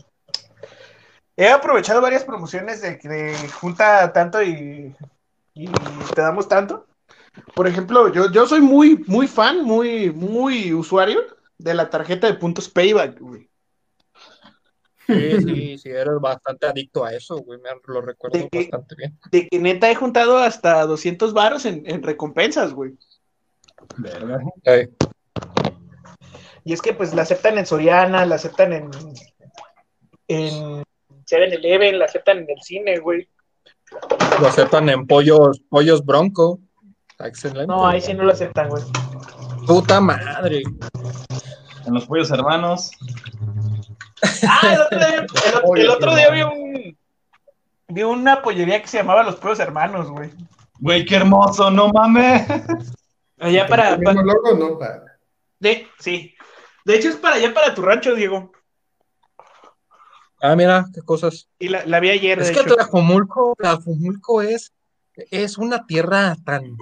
[1.36, 4.94] he aprovechado varias promociones de que junta tanto y,
[5.54, 5.66] y
[6.14, 6.86] te damos tanto.
[7.56, 11.20] Por ejemplo, yo, yo soy muy, muy fan, muy, muy usuario
[11.62, 13.48] de la tarjeta de puntos Payback, güey.
[15.06, 19.18] Sí, sí, sí, eres bastante adicto a eso, güey, me lo recuerdo bastante bien.
[19.30, 22.92] De que neta he juntado hasta 200 varos en, en recompensas, güey.
[23.96, 24.40] Verga.
[24.64, 24.88] Ey,
[26.64, 28.90] Y es que pues la aceptan en Soriana, la aceptan en
[30.28, 30.82] en
[31.26, 33.28] 7-Eleven, la aceptan en el cine, güey.
[34.40, 36.60] lo aceptan en pollos, pollos bronco.
[37.18, 37.66] Excelente.
[37.66, 38.82] No, ahí sí no lo aceptan, güey.
[39.66, 40.62] Puta madre.
[41.86, 42.90] En los pollos hermanos.
[44.48, 45.24] Ah, el otro día, el
[45.56, 46.98] otro- el otro día vi un.
[47.88, 50.30] Vi una pollería que se llamaba Los Pueblos Hermanos, güey.
[50.78, 52.46] Güey, qué hermoso, no mames.
[53.38, 53.96] Allá para.
[55.60, 56.34] De, sí.
[56.84, 58.50] De hecho, es para allá, para tu rancho, Diego.
[60.40, 61.48] Ah, mira, qué cosas.
[61.58, 62.62] Y la, la vi ayer, Es de que.
[62.74, 64.72] Tlajomulco, Tlajomulco es,
[65.30, 66.76] es una tierra tan,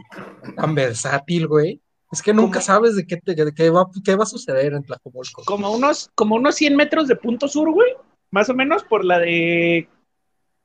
[0.56, 1.80] tan versátil, güey.
[2.12, 4.83] Es que nunca sabes de qué, te- de qué va, qué va a suceder en
[4.83, 5.44] Tlajomulco.
[5.44, 7.92] Como unos, como unos 100 metros de punto sur, güey.
[8.33, 9.88] Más o menos por la de.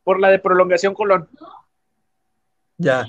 [0.04, 1.30] Por la de prolongación Colón.
[2.78, 3.06] Ya.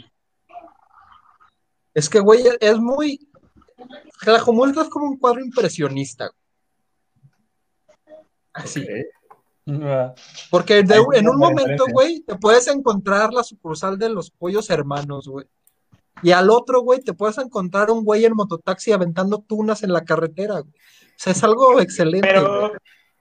[1.95, 3.27] Es que, güey, es muy.
[4.23, 6.31] Tlajomulco es como un cuadro impresionista.
[8.53, 8.87] Así.
[10.51, 15.27] Porque de- en un momento, güey, te puedes encontrar la sucursal de los pollos hermanos,
[15.29, 15.47] güey.
[16.23, 20.05] Y al otro, güey, te puedes encontrar un güey en mototaxi aventando tunas en la
[20.05, 20.73] carretera, güey.
[20.73, 22.27] O sea, es algo excelente.
[22.27, 22.73] Pero güey.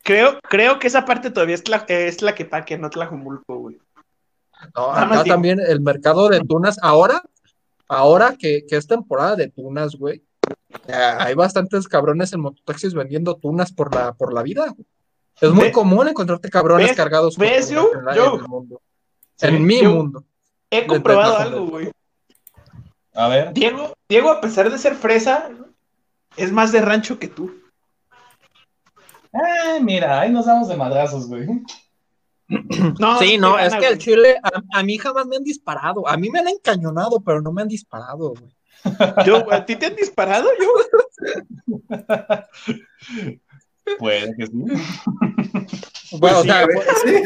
[0.04, 3.78] creo, creo que esa parte todavía es la, es la que paque, no Tlajumulco, güey.
[4.76, 5.36] No, nada acá digo.
[5.36, 7.22] también el mercado de tunas, ahora,
[7.88, 10.24] ahora que, que es temporada de tunas, güey,
[10.88, 14.70] hay bastantes cabrones en mototaxis vendiendo tunas por la, por la vida.
[14.76, 14.86] güey.
[15.42, 16.98] Es muy común encontrarte cabrones ¿Ves?
[16.98, 17.90] cargados ¿Ves, yo?
[17.94, 18.36] en, Yo.
[18.36, 18.82] en el mundo.
[19.36, 20.24] Sí, en mi yo- mundo.
[20.70, 21.92] He comprobado algo, güey.
[23.16, 23.54] A ver.
[23.54, 25.50] Diego, Diego, a pesar de ser fresa,
[26.36, 27.52] es más de rancho que tú.
[29.34, 31.48] Ah, mira, ahí nos damos de madrazos, güey.
[33.00, 36.08] No, sí, no, gana, es que el chile, a, a mí jamás me han disparado.
[36.08, 38.56] A mí me han encañonado, pero no me han disparado, güey.
[39.26, 40.48] Yo, ¿A ti te han disparado?
[40.60, 40.68] Yo.
[43.98, 44.54] Puede que sí.
[46.20, 46.68] Bueno, o sí, sea,
[47.04, 47.22] sí.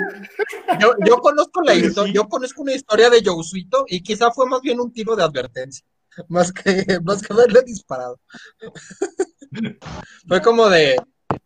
[0.79, 2.13] yo, yo conozco la Pues histo- sí.
[2.13, 5.85] yo conozco una historia de Josuito y quizá fue más bien un tiro de advertencia,
[6.29, 8.19] más que, más que haberle disparado.
[10.27, 10.95] Fue como de,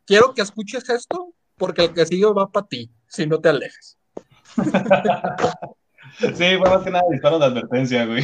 [0.06, 3.98] quiero que escuches esto, porque el que sigue va para ti, si no te alejas.
[6.20, 8.22] Sí, fue más que nada disparo de advertencia, güey.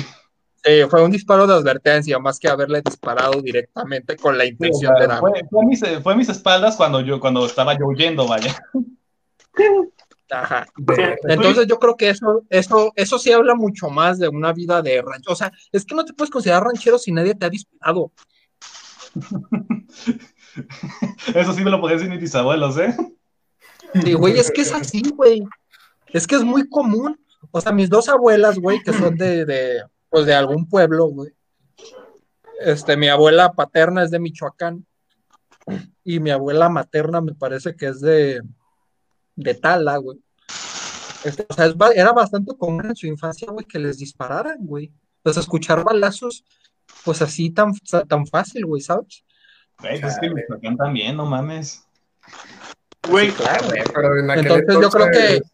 [0.63, 4.93] Sí, fue un disparo de advertencia, más que haberle disparado directamente con la Sí, intención
[4.95, 5.21] de daño.
[5.21, 8.55] fue, fue a mis, fue a mis espaldas cuando yo, cuando estaba yo huyendo, vaya.
[10.31, 10.67] Ajá.
[11.27, 15.01] Entonces yo creo que eso, eso, eso sí habla mucho más de una vida de
[15.01, 15.31] rancho.
[15.31, 18.11] O sea, es que no te puedes considerar ranchero si nadie te ha disparado.
[21.33, 22.95] Eso sí me lo podían decir mis bisabuelos, ¿eh?
[24.03, 25.43] Sí, güey, es que es así, güey.
[26.07, 27.19] Es que es muy común.
[27.51, 31.31] O sea, mis dos abuelas, güey, que son de, de, pues de algún pueblo, güey.
[32.61, 34.85] Este, mi abuela paterna es de Michoacán
[36.03, 38.41] y mi abuela materna me parece que es de,
[39.39, 40.19] de Tala, güey.
[41.23, 44.91] Este, o sea, es era bastante común en su infancia, güey, que les dispararan, güey.
[45.23, 46.43] Pues escuchar balazos,
[47.03, 47.73] pues así tan,
[48.07, 49.23] tan fácil, güey, ¿sabes?
[49.79, 51.83] Güey, pues es que Michoacán también, no mames.
[53.09, 55.51] Güey, Ah, güey, pero en aquel Entonces yo creo que entonces,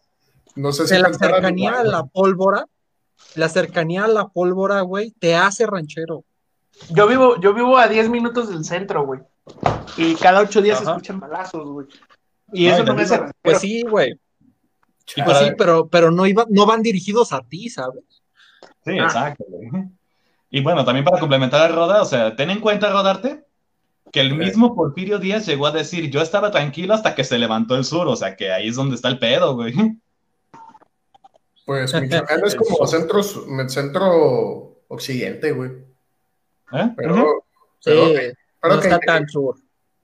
[0.56, 2.66] no sé si de la cercanía igual, a la pólvora,
[3.34, 6.24] la cercanía a la pólvora, güey, te hace ranchero.
[6.90, 9.20] yo vivo, yo vivo a 10 minutos del centro, güey.
[9.96, 11.86] Y cada ocho días se escuchan balazos, güey.
[12.52, 13.20] Y No, eso no me hace.
[13.42, 14.18] Pues sí, güey.
[15.16, 18.02] Y Pues sí, pero, pero no, iba, no van dirigidos a ti, ¿sabes?
[18.84, 19.04] Sí, Ah.
[19.04, 19.70] exacto, güey.
[20.50, 23.44] Y bueno, también para complementar a Roda, o sea, ten en cuenta, Rodarte,
[24.12, 27.74] que el mismo Porfirio Díaz llegó a decir, yo estaba tranquilo hasta que se levantó
[27.76, 29.74] el sur, o sea, que ahí es donde está el pedo, güey.
[31.64, 33.22] Pues Michoacán es como centro,
[33.68, 35.70] centro occidente, güey.
[36.72, 36.92] ¿Eh?
[36.96, 37.44] Pero,
[37.80, 39.56] Sí, pero, no pero que- está tan sur.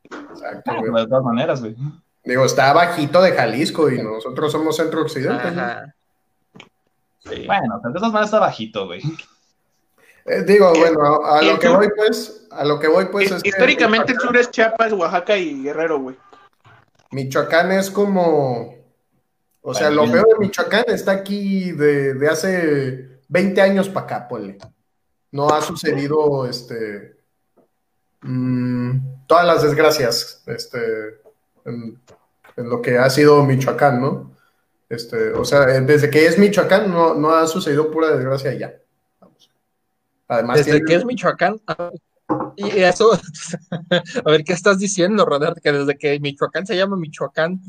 [0.04, 0.92] Exacto, Ah, güey.
[1.02, 1.74] De todas maneras, güey.
[2.24, 5.48] Digo, está bajito de Jalisco y nosotros somos centro occidente.
[5.48, 5.94] Ajá.
[7.18, 7.44] Sí.
[7.46, 9.00] Bueno, de todas maneras está bajito, güey.
[10.24, 13.06] Eh, digo, bueno, a, a ¿Y lo el que voy, pues, a lo que voy,
[13.06, 16.16] pues, que Históricamente el Michoacán- sur es Chiapas, Oaxaca y Guerrero, güey.
[17.10, 18.74] Michoacán es como,
[19.60, 24.28] o sea, lo peor de Michoacán está aquí de, de hace 20 años para acá,
[24.28, 24.58] ponle.
[25.32, 27.16] No ha sucedido, este,
[28.20, 31.20] mm, todas las desgracias, este,
[31.64, 32.00] en,
[32.56, 34.30] en lo que ha sido Michoacán, ¿no?
[34.88, 38.74] Este, o sea, desde que es Michoacán no, no ha sucedido pura desgracia ya.
[39.20, 39.50] Vamos.
[40.28, 41.60] Además, Desde tiene- que es Michoacán.
[41.66, 41.90] ah,
[42.56, 43.10] Y eso,
[44.24, 45.58] a ver, ¿qué estás diciendo, Rodert?
[45.62, 47.60] Que desde que Michoacán se llama Michoacán,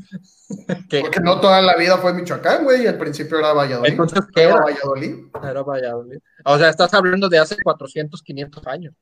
[0.90, 3.90] que porque no toda la vida fue Michoacán, güey, al principio era Valladolid.
[3.90, 4.64] entonces, ¿qué Era era?
[4.64, 6.18] Valladolid, Era Valladolid.
[6.44, 8.94] O sea, estás hablando de hace 400, 500 años.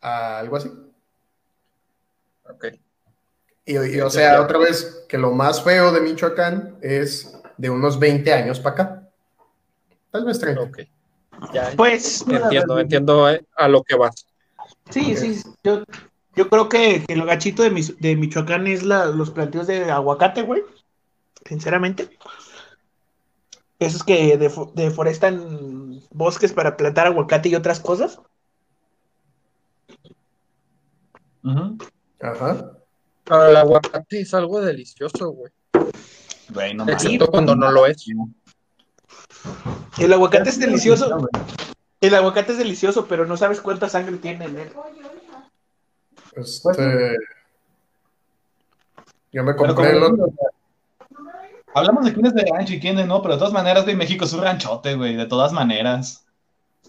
[0.00, 0.68] algo así.
[2.50, 2.66] Ok.
[3.68, 7.98] Y, y, o sea, otra vez, que lo más feo de Michoacán es de unos
[7.98, 9.08] 20 años para acá.
[10.10, 10.62] Tal vez 30.
[10.62, 10.78] Ok.
[11.52, 14.26] Ya Pues, entiendo, entiendo eh, a lo que vas.
[14.90, 15.84] sí, sí, yo
[16.34, 19.90] Yo creo que, que lo gachito de, mis- de Michoacán es la- los plantíos de
[19.90, 20.62] aguacate, güey.
[21.44, 22.16] Sinceramente.
[23.80, 28.20] Esos que defo- deforestan bosques para plantar aguacate y otras cosas.
[31.44, 31.76] Ujú.
[32.20, 32.72] Ajá.
[33.28, 35.52] Pero el aguacate es algo delicioso, güey.
[36.48, 37.04] Güey, no mames.
[37.04, 38.04] Excepto cuando no lo es.
[39.98, 41.28] El aguacate es delicioso.
[42.00, 44.72] El aguacate es delicioso, pero no sabes cuánta sangre tiene en él.
[46.36, 47.16] Este.
[49.32, 50.32] Yo me compré el otro.
[51.74, 53.94] Hablamos de quién es de rancho y quién es no, pero de todas maneras, güey,
[53.94, 56.24] México es un ranchote, güey, de todas maneras.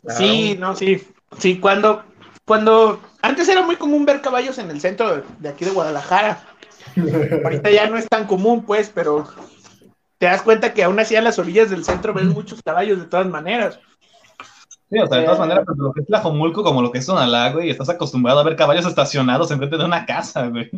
[0.08, 1.06] Sí, no, sí.
[1.38, 2.04] Sí, cuando,
[2.50, 6.44] cuando antes era muy común ver caballos en el centro de aquí de Guadalajara.
[7.44, 9.28] Ahorita ya no es tan común, pues, pero
[10.18, 13.06] te das cuenta que aún así a las orillas del centro ves muchos caballos de
[13.06, 13.80] todas maneras.
[14.90, 15.26] Sí, o sea, de Eh.
[15.26, 18.40] todas maneras, tanto lo que es Tlajomulco como lo que es Tonalá, güey, estás acostumbrado
[18.40, 20.72] a ver caballos estacionados enfrente de una casa, güey.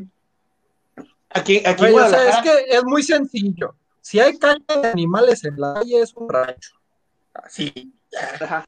[1.30, 3.76] Aquí, aquí Güey, o sea, es que es muy sencillo.
[4.01, 6.72] Si hay calle de animales en la calle, es un rancho.
[7.34, 7.93] Así.
[8.41, 8.65] ajá.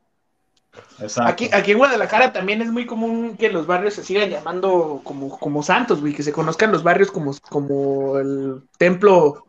[1.00, 1.32] Exacto.
[1.32, 5.38] aquí, aquí en Guadalajara también es muy común que los barrios se sigan llamando como,
[5.40, 9.46] como santos, güey, que se conozcan los barrios como, como el templo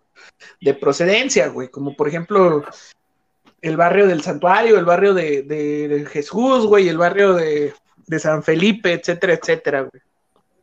[0.61, 2.65] de procedencia, güey, como por ejemplo
[3.63, 7.73] el barrio del santuario, el barrio de, de- de Jesús, güey, el barrio de,
[8.07, 10.03] de San Felipe, etcétera, etcétera, güey.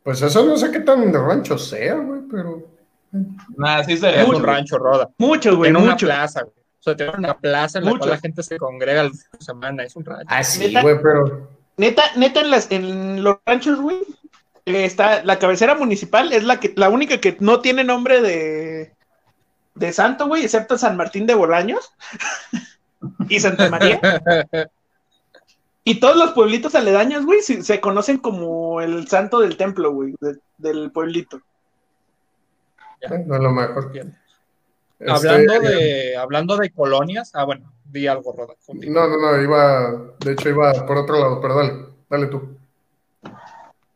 [0.04, 2.62] Pues eso no sé qué tan de rancho sea, güey, pero.
[3.56, 5.08] Nah, sí se Es mucho, un rancho, Roda.
[5.18, 6.54] Mucho, güey, En una plaza, güey.
[6.82, 8.00] O sea, tiene una plaza en la Mucho.
[8.00, 9.84] cual la gente se congrega el fin de semana.
[9.84, 10.26] Es un rancho.
[10.28, 10.82] Ah, sí, ¿Neta?
[10.82, 11.48] güey, pero.
[11.76, 13.98] Neta, neta en las, en los ranchos, güey,
[14.66, 18.92] eh, está la cabecera municipal, es la que, la única que no tiene nombre de,
[19.76, 21.92] de santo, güey, excepto San Martín de Bolaños
[23.28, 24.00] y Santa María.
[25.84, 30.14] Y todos los pueblitos aledaños, güey, se, se conocen como el santo del templo, güey,
[30.20, 31.40] de- del pueblito.
[33.00, 33.90] eh, no es lo mejor.
[33.90, 34.16] Bien.
[35.04, 37.30] Este, hablando, de, hablando de colonias.
[37.34, 38.54] Ah, bueno, di algo, Roda.
[38.64, 39.06] continúa.
[39.08, 40.14] No, no, no, iba.
[40.20, 42.56] De hecho, iba por otro lado, pero dale, dale tú.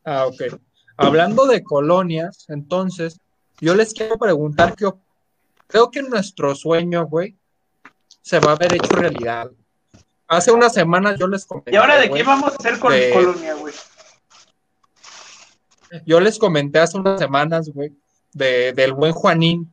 [0.04, 0.58] Ah, ok.
[0.96, 3.20] Hablando de colonias, entonces,
[3.60, 5.00] yo les quiero preguntar qué op-
[5.66, 7.36] creo que nuestro sueño, güey,
[8.22, 9.50] se va a ver hecho realidad.
[10.28, 11.72] Hace unas semanas yo les comenté.
[11.72, 13.74] ¿Y ahora de güey, qué vamos a hacer con de- colonia, güey?
[16.04, 17.92] Yo les comenté hace unas semanas, güey,
[18.32, 19.72] de, del buen Juanín,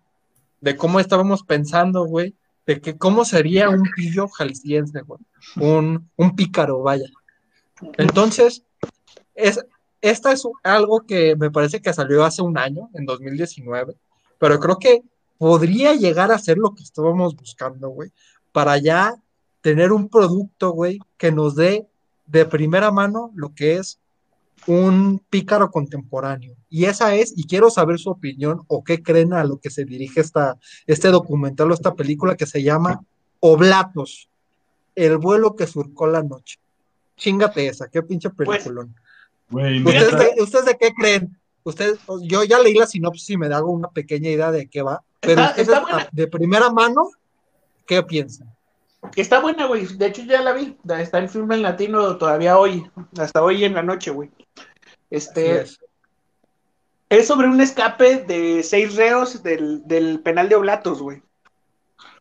[0.64, 2.36] de cómo estábamos pensando, güey,
[2.66, 5.20] de que cómo sería un pillo jalisciense, güey,
[5.58, 7.10] un, un pícaro, vaya.
[7.98, 8.64] Entonces,
[9.36, 9.60] es,
[10.00, 13.98] esta es algo que me parece que salió hace un año, en 2019,
[14.38, 15.04] pero creo que
[15.38, 18.12] podría llegar a ser lo que estábamos buscando, güey,
[18.54, 19.16] para ya
[19.60, 21.90] tener un producto, güey, que nos dé
[22.26, 24.00] de primera mano lo que es
[24.68, 26.56] un pícaro contemporáneo.
[26.70, 29.86] Y esa es, y quiero saber su opinión o qué creen a lo que se
[29.86, 30.58] dirige esta,
[30.88, 33.02] este documental o esta película que se llama
[33.40, 34.30] Oblatos,
[34.96, 36.60] el vuelo que surcó la noche.
[37.18, 38.96] Chingate esa, qué pinche peliculón.
[39.50, 41.38] Güey, ¿Ustedes, de, ¿Ustedes de qué creen?
[41.64, 45.04] Ustedes, yo ya leí la sinopsis y me da una pequeña idea de qué va,
[45.20, 45.98] pero Está- ustedes está buena.
[45.98, 47.10] a- de primera mano,
[47.86, 48.54] ¿qué piensan?
[49.16, 49.86] Está buena, güey.
[49.98, 50.78] De hecho, ya la vi.
[50.98, 52.90] Está en film en latino todavía hoy.
[53.18, 54.32] Hasta hoy en la noche, güey.
[55.14, 55.62] Este.
[55.62, 55.80] Es.
[57.10, 61.22] Es sobre un escape de seis reos del, del penal de Oblatos, güey.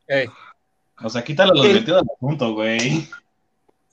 [0.07, 0.28] Ey.
[1.03, 2.80] O sea, quítalo lo divertido del asunto, güey.
[2.80, 3.09] Sí,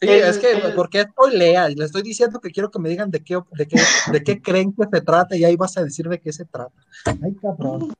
[0.01, 2.89] El- es que, el- porque estoy lea, y le estoy diciendo que quiero que me
[2.89, 3.79] digan de qué, de qué,
[4.11, 6.75] de qué creen que se trata, y ahí vas a decir de qué se trata.
[7.05, 7.93] Ay, cabrón.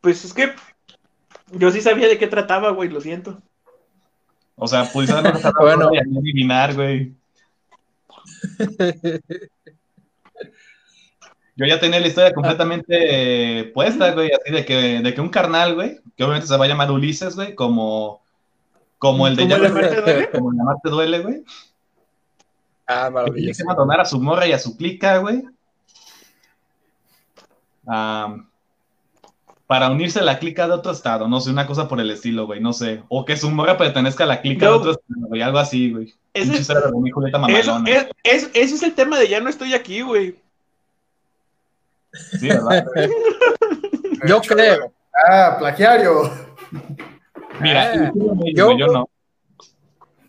[0.00, 0.54] Pues es que
[1.52, 3.42] yo sí sabía de qué trataba, güey, lo siento.
[4.62, 5.90] O sea, pudiste haberlo dejado Bueno.
[5.92, 7.14] y adivinar, güey.
[11.56, 15.28] Yo ya tenía la historia completamente eh, puesta, güey, así de que, de que un
[15.28, 18.22] carnal, güey, que obviamente se va a llamar Ulises, güey, como,
[18.98, 20.30] como el de ¿Cómo Ya duele?
[20.30, 21.44] como el de Amarte duele, güey.
[22.86, 23.56] Ah, Que tiene maravilloso.
[23.58, 25.42] que abandonar a su morra y a su clica, güey.
[27.86, 28.48] Am,
[29.70, 32.44] para unirse a la clica de otro estado, no sé, una cosa por el estilo,
[32.44, 33.04] güey, no sé.
[33.08, 36.12] O que su morra pertenezca a la clica de otro estado, güey, algo así, güey.
[36.34, 36.74] Ese-
[37.14, 40.34] Julieta Eso, es, es- ese es el tema de ya no estoy aquí, güey.
[42.40, 42.84] Sí, ¿verdad?
[44.26, 44.92] Yo creo.
[45.28, 46.22] Ah, plagiario.
[47.60, 48.12] Mira, Ah,
[48.52, 49.08] yo- yo no.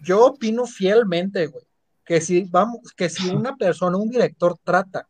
[0.04, 1.66] Yo opino fielmente, güey,
[2.06, 5.08] que si vamos, que si una persona, un director trata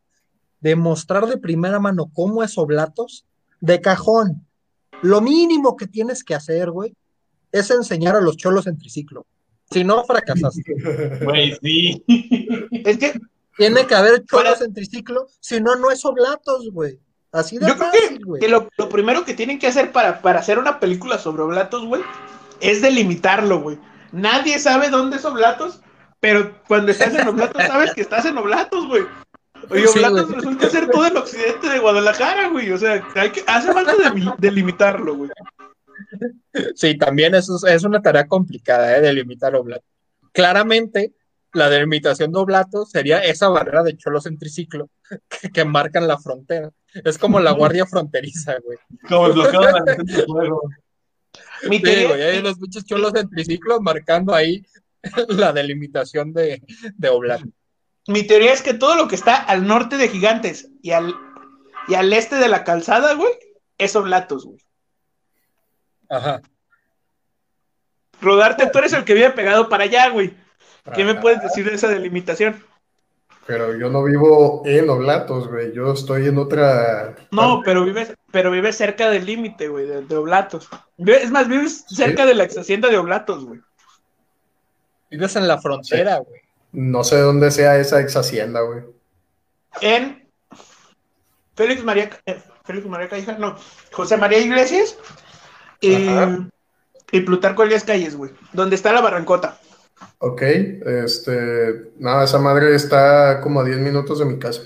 [0.58, 3.26] de mostrar de primera mano cómo es Oblatos,
[3.62, 4.44] de cajón,
[5.02, 6.94] lo mínimo que tienes que hacer, güey,
[7.52, 9.24] es enseñar a los cholos en triciclo.
[9.70, 10.74] Si no, fracasaste.
[11.24, 12.04] Güey, sí.
[12.84, 13.18] Es que
[13.56, 16.98] Tiene que haber Para- cholos en triciclo, si no, no es oblatos, güey.
[17.30, 18.40] Así de Yo creo fácil, güey.
[18.40, 21.86] que lo, lo primero que tienen que hacer para, para hacer una película sobre oblatos,
[21.86, 22.02] güey,
[22.60, 23.78] es delimitarlo, güey.
[24.10, 25.80] Nadie sabe dónde es oblatos,
[26.20, 29.04] pero cuando estás en oblatos sabes que estás en oblatos, güey.
[29.70, 30.24] Oye, Sí, güey.
[30.34, 32.70] resulta ser todo el occidente de Guadalajara, güey.
[32.72, 35.30] O sea, hay que, hace falta de- delimitarlo, güey.
[36.74, 39.00] Sí, también eso es, es una tarea complicada, ¿eh?
[39.00, 39.88] Delimitar oblatos.
[40.32, 41.12] Claramente,
[41.52, 44.88] la delimitación de oblatos sería esa barrera de cholos en triciclo
[45.40, 46.70] que, que marcan la frontera.
[46.92, 48.78] Es como la guardia fronteriza, güey.
[49.08, 50.62] Como el bloqueo de la misión del juego.
[51.68, 54.62] Mi Sí, teoría, güey, hay los muchos cholos en triciclo marcando ahí
[55.28, 56.62] la delimitación de,
[56.96, 57.48] de oblatos.
[58.08, 61.14] Mi teoría es que todo lo que está al norte de Gigantes y al,
[61.88, 63.32] y al este de la calzada, güey,
[63.78, 64.58] es oblatos, güey.
[66.08, 66.42] Ajá.
[68.20, 70.34] Rodarte, tú eres el que vive pegado para allá, güey.
[70.94, 72.62] ¿Qué me puedes decir de esa delimitación?
[73.46, 75.72] Pero yo no vivo en Oblatos, güey.
[75.72, 77.16] Yo estoy en otra.
[77.32, 80.68] No, pero vives, pero vives cerca del límite, güey, de, de Oblatos.
[80.98, 83.60] Es más, vives cerca de la ex hacienda de Oblatos, güey.
[85.10, 86.41] Vives en la frontera, güey.
[86.72, 88.82] No sé dónde sea esa ex hacienda, güey.
[89.80, 90.28] En
[91.54, 93.56] Félix María, eh, Félix María Calleja, no,
[93.92, 94.96] José María Iglesias
[95.80, 96.08] y,
[97.10, 99.58] y Plutarco Elías Calles, güey, donde está la barrancota.
[100.18, 101.92] Ok, este.
[101.98, 104.62] Nada, esa madre está como a 10 minutos de mi casa.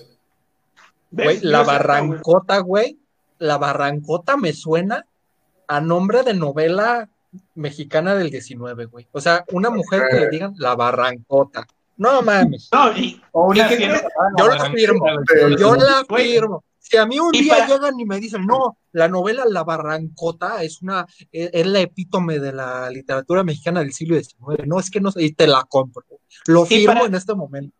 [1.10, 2.98] Güey, la barrancota, güey.
[3.38, 5.06] La barrancota me suena
[5.66, 7.08] a nombre de novela
[7.54, 9.08] mexicana del 19, güey.
[9.12, 11.66] O sea, una mujer que le digan la barrancota.
[11.96, 12.68] No mames.
[12.72, 13.68] No, y, O para
[14.38, 15.06] Yo la firmo.
[15.58, 16.64] Yo la firmo.
[16.78, 20.62] Si a mí un día para- llegan y me dicen, no, la novela La Barrancota
[20.62, 24.66] es una, es, es la epítome de la literatura mexicana del siglo XIX.
[24.66, 26.04] No, es que no sé, y te la compro.
[26.46, 27.74] Lo firmo para- en este momento.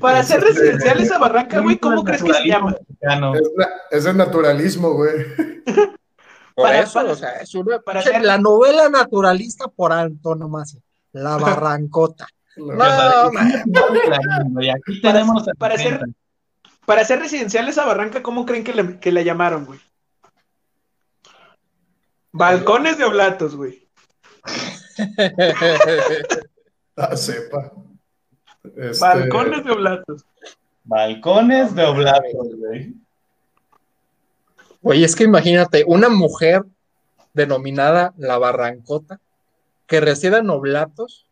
[0.00, 2.74] Para Este- residencial esa barranca, güey, ¿cómo crees que se llama?
[2.88, 3.34] Mexicano.
[3.34, 3.42] Es,
[3.90, 5.12] es el naturalismo, güey.
[6.54, 10.80] Por Para- eso, para- o sea, es una, para hacer- la novela naturalista por antonomasia.
[11.12, 12.26] La Barrancota.
[12.56, 13.64] No, man.
[14.60, 16.00] Y aquí tenemos a para hacer-
[16.84, 19.80] Para hacer residencial esa barranca, ¿cómo creen que le, que la llamaron, güey?
[22.32, 23.88] Balcones de Oblatos, güey.
[26.94, 27.72] Ah, sepa.
[28.76, 30.26] Este, Balcones de Oblatos.
[30.84, 32.94] balcones de oblatos, güey.
[34.82, 36.64] Oye, es que imagínate, una mujer
[37.32, 39.20] denominada la Barrancota,
[39.86, 41.26] que reside en Oblatos,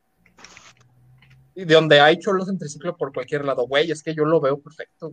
[1.64, 3.66] de donde hay cholos en triciclo por cualquier lado.
[3.66, 5.11] Güey, es que yo lo veo perfecto.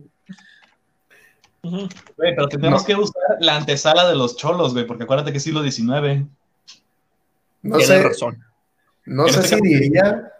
[1.62, 1.88] güey.
[2.16, 2.86] Pero tenemos No.
[2.86, 6.26] que usar la antesala de los cholos, güey, porque acuérdate que es siglo XIX.
[7.62, 8.44] No Tienes sé, razón.
[9.04, 10.32] no sé este si caso- diría,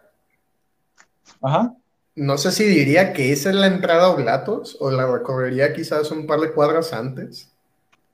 [1.42, 1.74] Ajá.
[2.14, 6.10] no sé si diría que esa es la entrada a Oblatos o la recorrería quizás
[6.12, 7.52] un par de cuadras antes.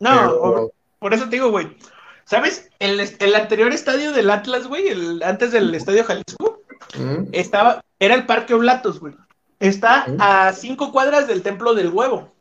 [0.01, 1.76] No, pero- o- por eso te digo, güey.
[2.24, 2.70] ¿Sabes?
[2.78, 6.54] El, el anterior estadio del Atlas, güey, el, antes del estadio Jalisco,
[6.99, 7.28] ¿Mm?
[7.32, 9.14] estaba, era el Parque Oblatos, güey.
[9.61, 10.16] Está Mm.
[10.20, 12.32] a cinco cuadras del Templo del Huevo.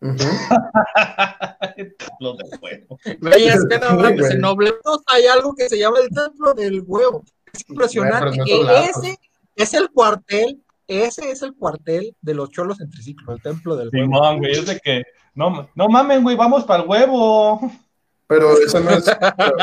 [0.00, 0.16] Ujú.
[2.20, 2.98] Lo del huevo.
[3.20, 4.32] Güey, es que no mames, güey.
[4.32, 7.22] en Oblatos hay algo que se llama el templo del huevo.
[7.52, 8.36] Es impresionante.
[8.36, 9.04] Güey, pero no es que Oblatos.
[9.04, 9.18] ese
[9.56, 13.90] es el cuartel, ese es el cuartel de los cholos en triciclo, el templo del
[13.92, 14.04] huevo.
[14.04, 15.02] Simón, güey, es de que.
[15.34, 17.60] No, no mamen, güey, vamos para el huevo.
[18.26, 19.04] Pero eso no es,
[19.36, 19.56] pero,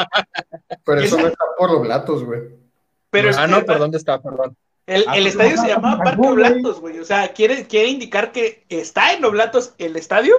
[0.86, 2.41] pero eso no está por Oblatos, güey.
[3.12, 4.22] Pero ah, no, ¿por dónde está?
[4.22, 4.55] Perdón.
[4.86, 6.28] El, Ah, el pues, estadio no, se no, llamaba no, Parque.
[6.28, 6.99] Oblatos, güey.
[6.99, 10.36] O sea, quiere, quiere indicar que está en Oblatos el estadio,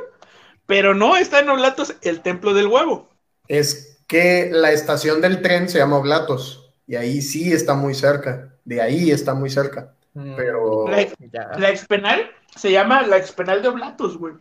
[0.66, 3.08] pero no está en Oblatos el Templo del Huevo.
[3.48, 8.54] Es que la estación del tren se llama Oblatos y ahí sí está muy cerca.
[8.64, 9.94] De ahí está muy cerca.
[10.14, 11.02] Mm, Pero La,
[11.32, 11.50] ya.
[11.58, 14.34] la expenal se llama la expenal de Oblatos, güey.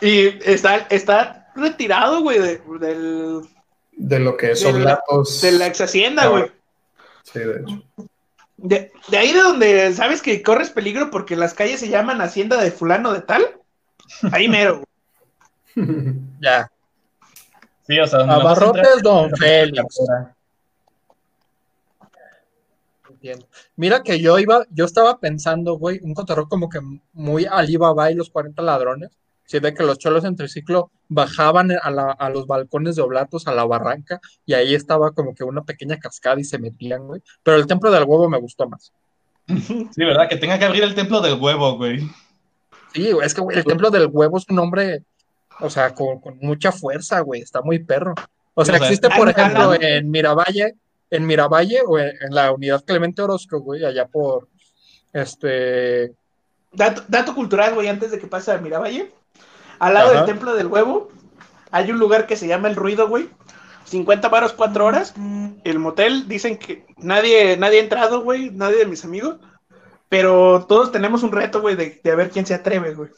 [0.00, 3.42] Y está, está retirado, güey, de, del-
[3.92, 5.40] de lo que es de la- Oblatos.
[5.40, 6.50] de la ex hacienda, güey.
[7.22, 7.82] Sí, de hecho.
[8.56, 12.60] De, de ahí de donde sabes que corres peligro porque las calles se llaman Hacienda
[12.62, 13.44] de Fulano de Tal.
[14.32, 14.82] Ahí mero,
[15.74, 15.86] güey.
[16.40, 16.70] Ya.
[17.86, 19.96] Sí, o sea, Abarrotes entrar- Don Félix.
[23.08, 23.46] Entiendo.
[23.76, 26.80] Mira que yo iba, yo estaba pensando, güey, un cotorreo como que
[27.12, 29.10] muy Alibaba y los 40 ladrones.
[29.52, 33.46] Sí, de que los cholos en triciclo bajaban a, la- a los balcones de Oblatos,
[33.46, 37.20] a la barranca, y ahí estaba como que una pequeña cascada y se metían, güey.
[37.42, 38.92] Pero el templo del huevo me gustó más.
[39.46, 40.28] Sí, ¿verdad?
[40.30, 42.00] Que tenga que abrir el templo del huevo, güey.
[42.94, 45.02] Sí, güey, es que güey, el templo del huevo es un nombre,
[45.60, 48.14] o sea, con, con mucha fuerza, güey, está muy perro.
[48.54, 50.76] O sea, O sea, existe, por ejemplo, en Miravalle,
[51.10, 54.48] en Miravalle o en, en la unidad Clemente Orozco, güey, allá por
[55.12, 56.12] este.
[56.72, 59.10] Dato, dato cultural, güey, antes de que pase a Miravalle.
[59.82, 60.18] Al lado Ajá.
[60.18, 61.10] del Templo del Huevo
[61.72, 63.28] hay un lugar que se llama El Ruido, güey.
[63.86, 65.12] 50 varos, 4 horas.
[65.64, 69.38] El motel, dicen que nadie, nadie ha entrado, güey, nadie de mis amigos.
[70.08, 73.10] Pero todos tenemos un reto, güey, de, de ver quién se atreve, güey.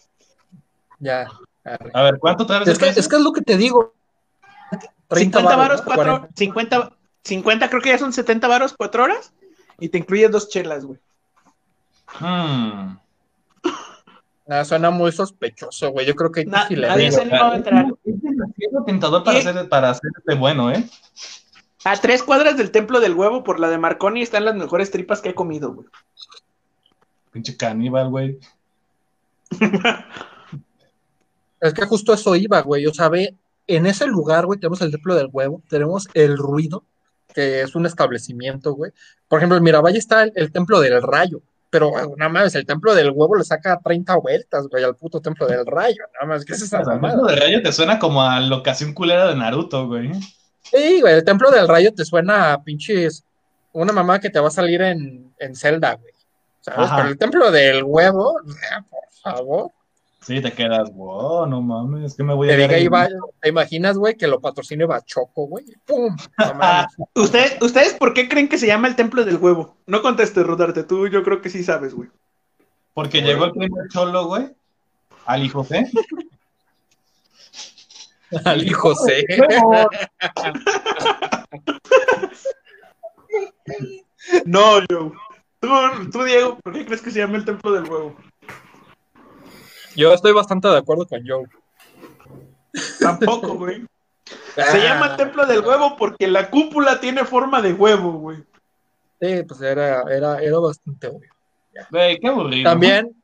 [1.00, 1.26] Ya.
[1.64, 1.90] arre.
[1.92, 3.92] A ver, ¿cuánto traes Es que, es que es lo que te digo.
[5.08, 5.84] 30 50 varos, ¿no?
[5.84, 6.28] 4 40.
[6.34, 6.92] 50,
[7.24, 9.34] 50, creo que ya son 70 varos, 4 horas.
[9.78, 10.98] Y te incluye dos chelas, güey.
[12.18, 12.96] Hmm.
[14.47, 16.07] Ah, suena muy sospechoso, güey.
[16.07, 17.16] Yo creo que Na- sí le nadie digo.
[17.16, 17.86] se animó a entrar.
[18.05, 20.84] Es demasiado tentador para hacer, para hacerte bueno, ¿eh?
[21.86, 25.20] A tres cuadras del Templo del Huevo por la de Marconi están las mejores tripas
[25.20, 25.86] que he comido, güey.
[27.30, 28.38] Pinche caníbal, güey.
[31.61, 32.86] Es que justo eso iba, güey.
[32.86, 33.34] O sea, ve,
[33.66, 36.84] en ese lugar, güey, tenemos el templo del huevo, tenemos el ruido,
[37.34, 38.92] que es un establecimiento, güey.
[39.28, 41.40] Por ejemplo, en Miravalle está el, el templo del rayo,
[41.75, 45.20] pero güey, nada más, el templo del huevo le saca 30 vueltas, güey, al puto
[45.20, 46.05] templo del rayo.
[46.12, 47.16] Nada más, ¿qué es esa el mamada?
[47.16, 50.12] mundo de rayo te suena como a locación culera de Naruto, güey.
[50.62, 53.25] Sí, güey, el templo del rayo te suena a pinches.
[53.72, 56.14] Una mamá que te va a salir en, en Zelda, güey.
[56.61, 56.87] ¿Sabes?
[56.87, 56.97] Ajá.
[56.99, 58.41] Pero el templo del huevo,
[58.89, 59.72] por favor.
[60.27, 62.85] Sí, te quedas, wow, no mames, que me voy Te a diga, ver ahí.
[62.85, 63.07] iba,
[63.43, 65.66] ¿te imaginas, güey, que lo patrocine Bachoco, güey?
[65.87, 66.16] ¡Pum!
[66.39, 66.87] No mames.
[67.14, 69.77] ¿Usted- ¿Ustedes por qué creen que se llama el Templo del Huevo?
[69.87, 72.09] No contestes, Rodarte, tú yo creo que sí sabes, güey.
[72.95, 74.49] Porque llegó el primer cholo, güey,
[75.27, 75.91] al hijo C.
[78.45, 79.25] Al José.
[84.45, 85.12] No, yo.
[85.61, 85.68] Tú,
[86.12, 88.16] tú, Diego, ¿por qué crees que se llama el Templo del Huevo?
[89.97, 91.47] Yo estoy bastante de acuerdo con Joe.
[93.01, 93.86] Tampoco, güey.
[94.57, 98.38] Se llama el Templo del Huevo porque la cúpula tiene forma de huevo, güey.
[99.20, 101.30] Sí, pues era, era, era bastante obvio.
[101.90, 102.70] Güey, qué aburrido.
[102.70, 103.14] También,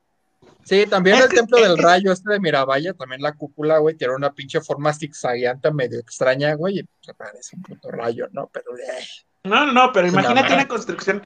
[0.64, 3.32] sí, también Es el que- templo es del que- rayo este de Miravalle, también la
[3.32, 7.90] cúpula, güey, tiene una pinche forma zigzagueante medio extraña, güey, y se parece un puto
[7.90, 8.48] rayo, ¿no?
[8.52, 9.04] Pero, eh,
[9.44, 10.62] No, no, no, pero Es una imagínate mamada.
[10.62, 11.22] una construcción,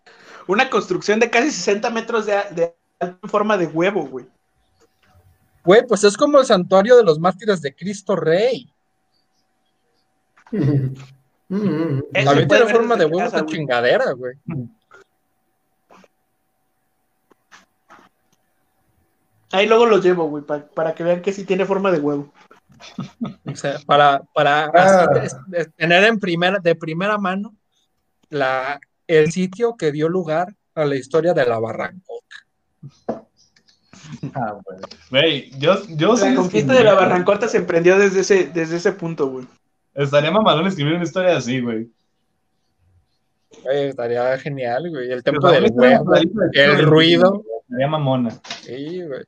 [0.47, 2.75] una construcción de casi 60 metros de, de
[3.29, 4.27] forma de huevo, güey.
[5.65, 8.71] Güey, pues es como el santuario de los mártires de Cristo Rey.
[10.53, 13.55] Mm, También puede tiene forma de desde huevo casa, esta güey.
[13.55, 14.35] chingadera, güey.
[19.53, 22.33] Ahí luego los llevo, güey, pa- para que vean que sí tiene forma de huevo.
[23.47, 25.07] O sea, para, para Ah.
[25.15, 27.55] así es- es tener en primera, de primera mano
[28.31, 32.37] la, el sitio que dio lugar a la historia de la Barrancota.
[34.35, 34.59] Ah,
[35.11, 35.51] güey.
[35.59, 39.47] Yo, yo La conquista de la Barrancota se emprendió desde ese, desde ese punto, güey.
[39.95, 41.89] Estaría mamalón escribir una historia así, güey.
[43.63, 45.11] Güey, estaría genial, güey.
[45.11, 46.15] El Pero templo del huevo,
[46.53, 47.45] el ruido.
[47.63, 48.31] Estaría mamona.
[48.63, 49.23] Sí, güey.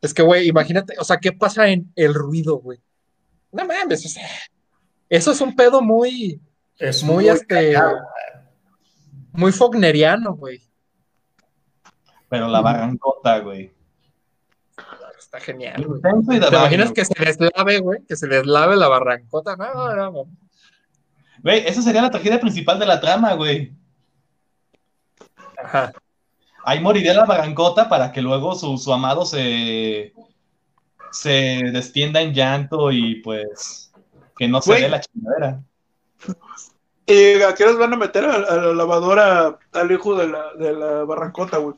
[0.00, 2.78] Es que, güey, imagínate, o sea, ¿qué pasa en el ruido, güey?
[3.50, 4.28] No mames, o sea,
[5.08, 6.40] eso es un pedo muy,
[6.78, 7.98] Es muy, este, cagado.
[9.32, 10.60] muy fogneriano, güey.
[12.28, 13.72] Pero la barrancota, güey.
[15.26, 16.00] Está genial, güey.
[16.40, 17.98] ¿Te imaginas que se deslave, güey?
[18.06, 19.56] Que se deslave la barrancota.
[19.56, 20.24] No, no, no.
[21.42, 23.72] Güey, esa sería la tragedia principal de la trama, güey.
[25.62, 25.92] Ajá.
[26.64, 30.14] Ahí moriría la barrancota para que luego su, su amado se,
[31.10, 33.92] se destienda en llanto y pues
[34.36, 34.82] que no se Güey.
[34.82, 35.60] dé la chingadera.
[37.06, 40.54] ¿Y a qué horas van a meter a, a la lavadora al hijo de la,
[40.54, 41.76] de la Barrancota, güey?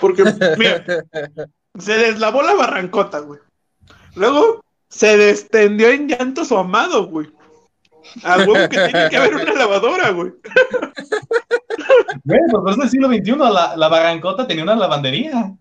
[0.00, 0.24] Porque,
[0.58, 0.84] mira,
[1.78, 3.40] se deslavó la Barrancota, güey.
[4.14, 7.32] Luego se descendió en llanto su amado, güey.
[8.22, 10.32] A huevo que tiene que haber una lavadora, güey.
[12.24, 15.54] Güey, pues por eso en el siglo XXI la, la barrancota tenía una lavandería.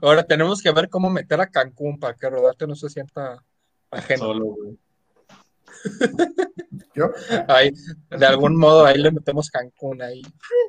[0.00, 3.42] Ahora tenemos que ver cómo meter a Cancún para que Rodarte no se sienta
[3.90, 4.26] ajeno.
[4.26, 4.78] Solo, güey.
[6.94, 7.10] Yo,
[7.48, 7.72] Ahí,
[8.10, 10.22] de algún modo ahí le metemos Cancún ahí.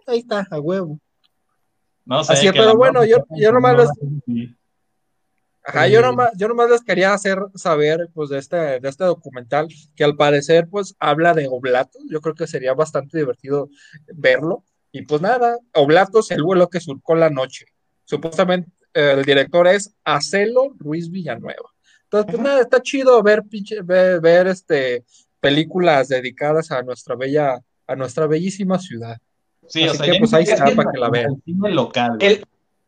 [0.08, 1.00] Ahí está, a huevo.
[2.06, 2.34] No sé.
[2.34, 4.50] Así que pero bueno, yo- yo nomás no les-.
[5.64, 9.68] Ajá, yo nomás, yo nomás les quería hacer saber, pues, de este, de este documental,
[9.96, 12.02] que al parecer, pues, habla de Oblatos.
[12.10, 13.70] Yo creo que sería bastante divertido
[14.16, 14.64] verlo.
[14.92, 17.66] Y pues nada, Oblatos, el vuelo que surcó la noche.
[18.06, 21.70] Supuestamente, eh, el director es Acelo Ruiz Villanueva.
[22.12, 25.06] Entonces, pues nada, está chido ver, pinche- ver, ver, este,
[25.40, 29.18] películas dedicadas a nuestra bella, a nuestra bellísima ciudad.
[29.68, 31.32] Sí, o Así sea, que, pues, ahí está, para que la vean.
[31.36, 32.18] el cine local.
[32.20, 32.46] El,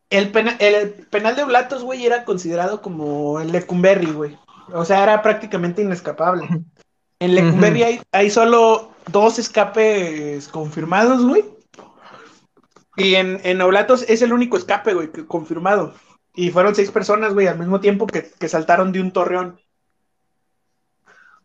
[0.09, 4.37] el, pena- el penal de Oblatos, güey, era considerado como el Lecumberri, güey.
[4.73, 6.45] O sea, era prácticamente inescapable.
[7.19, 11.45] En Lecumberri hay, hay solo dos escapes confirmados, güey.
[12.97, 15.93] Y en, en Oblatos es el único escape, güey, que- confirmado.
[16.35, 19.59] Y fueron seis personas, güey, al mismo tiempo que, que saltaron de un torreón.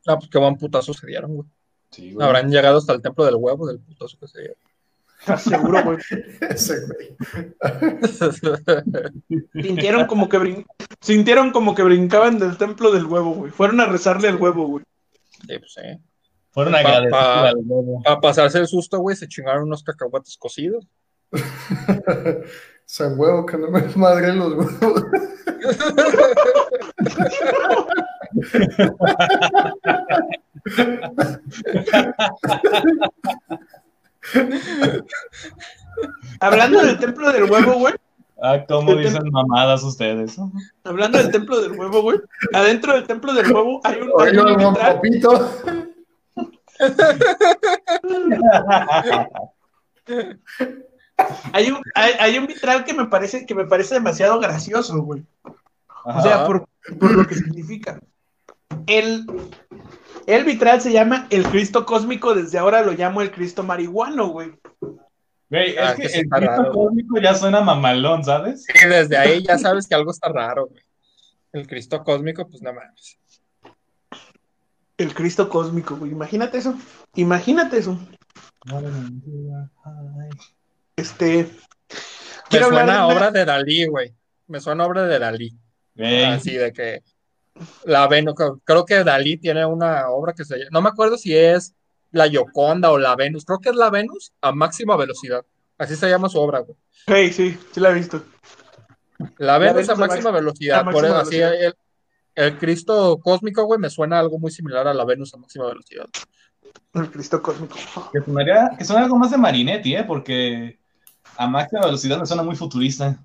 [0.07, 1.49] Ah, pues qué buen putazo se dieron, güey.
[1.91, 2.27] Sí, güey.
[2.27, 4.57] Habrán llegado hasta el templo del huevo del putazo que se dieron.
[5.21, 5.99] ¿Estás seguro, güey?
[6.41, 7.17] Ese güey.
[9.63, 10.67] Sintieron como que brin-
[11.01, 13.51] sintieron como que brincaban del templo del huevo, güey.
[13.53, 14.85] Fueron a rezarle al huevo, güey.
[15.47, 15.83] Sí, pues sí.
[16.51, 18.03] Fueron Pa- agradecidos pa- al huevo.
[18.03, 20.87] Para pasarse el susto, güey, se chingaron unos cacahuates cocidos.
[22.91, 25.05] San huevo, que no me madre los huevos.
[36.41, 37.93] Hablando del templo del huevo, güey.
[38.41, 40.39] Ah, cómo dicen mamadas ustedes.
[40.85, 42.19] Hablando del templo del huevo, güey.
[42.55, 44.75] Adentro del templo del huevo hay un, hay Oiga, un.
[44.75, 45.51] Papito.
[51.53, 55.25] Hay un, hay, hay un vitral que me parece, que me parece demasiado gracioso, güey.
[56.05, 58.01] O sea, por, por lo que significa.
[58.87, 59.27] El,
[60.27, 64.53] el vitral se llama el Cristo cósmico, desde ahora lo llamo el Cristo marihuano, güey.
[65.51, 66.73] Güey, Ah, es que que sí el Cristo raro.
[66.73, 68.67] cósmico ya suena mamalón, ¿sabes?
[68.83, 70.83] Y desde ahí ya sabes que algo está raro, güey.
[71.53, 73.19] El Cristo cósmico, pues nada más.
[74.99, 76.13] El Cristo cósmico, güey.
[76.13, 76.75] Imagínate eso.
[77.15, 77.99] Imagínate eso.
[80.99, 81.45] Este.
[81.45, 81.49] Me
[82.51, 84.15] Quiero hablar suena de a una- obra de Dalí, güey.
[84.47, 85.57] Me suena obra de Dalí.
[86.29, 87.03] Así de que
[87.85, 88.35] la Venus,
[88.65, 91.75] creo que Dalí tiene una obra que se llama, no me acuerdo si es
[92.13, 95.45] la Yoconda o la Venus, creo que es la Venus a máxima velocidad.
[95.77, 96.77] Así se llama su obra, güey.
[97.07, 98.23] Hey, sí, sí la he visto.
[99.39, 100.85] La Venus Venus a máxima velocidad.
[100.85, 101.75] Por eso, así el,
[102.35, 106.07] el Cristo cósmico, güey, me suena algo muy similar a la Venus a máxima velocidad.
[106.95, 107.77] El Cristo cósmico.
[108.13, 110.05] que suena algo más de Marinetti, ¿eh?
[110.05, 110.78] Porque
[111.39, 113.17] a máxima velocidad me suena muy futurista.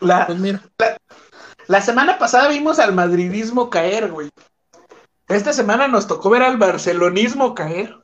[0.00, 0.62] La, Pues mira,
[1.66, 4.30] la semana pasada vimos al madridismo caer, güey.
[5.28, 7.94] Esta semana nos tocó ver al barcelonismo caer.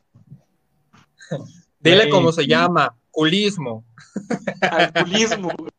[1.81, 3.85] dile cómo se llama, culismo.
[4.61, 5.71] Al culismo, güey.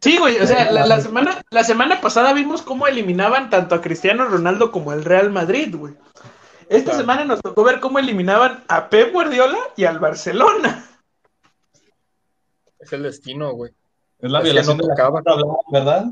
[0.00, 3.80] Sí, güey, o sea, la, la semana, la semana pasada vimos cómo eliminaban tanto a
[3.80, 5.94] Cristiano Ronaldo como al Real Madrid, güey.
[6.68, 6.98] Esta Claro.
[7.00, 10.84] semana nos tocó ver cómo eliminaban a Pep Guardiola y al Barcelona.
[12.80, 13.72] Es el destino, güey.
[14.20, 15.22] Es la Es violación no de la tocaba.
[15.22, 16.04] que hablamos, ¿verdad?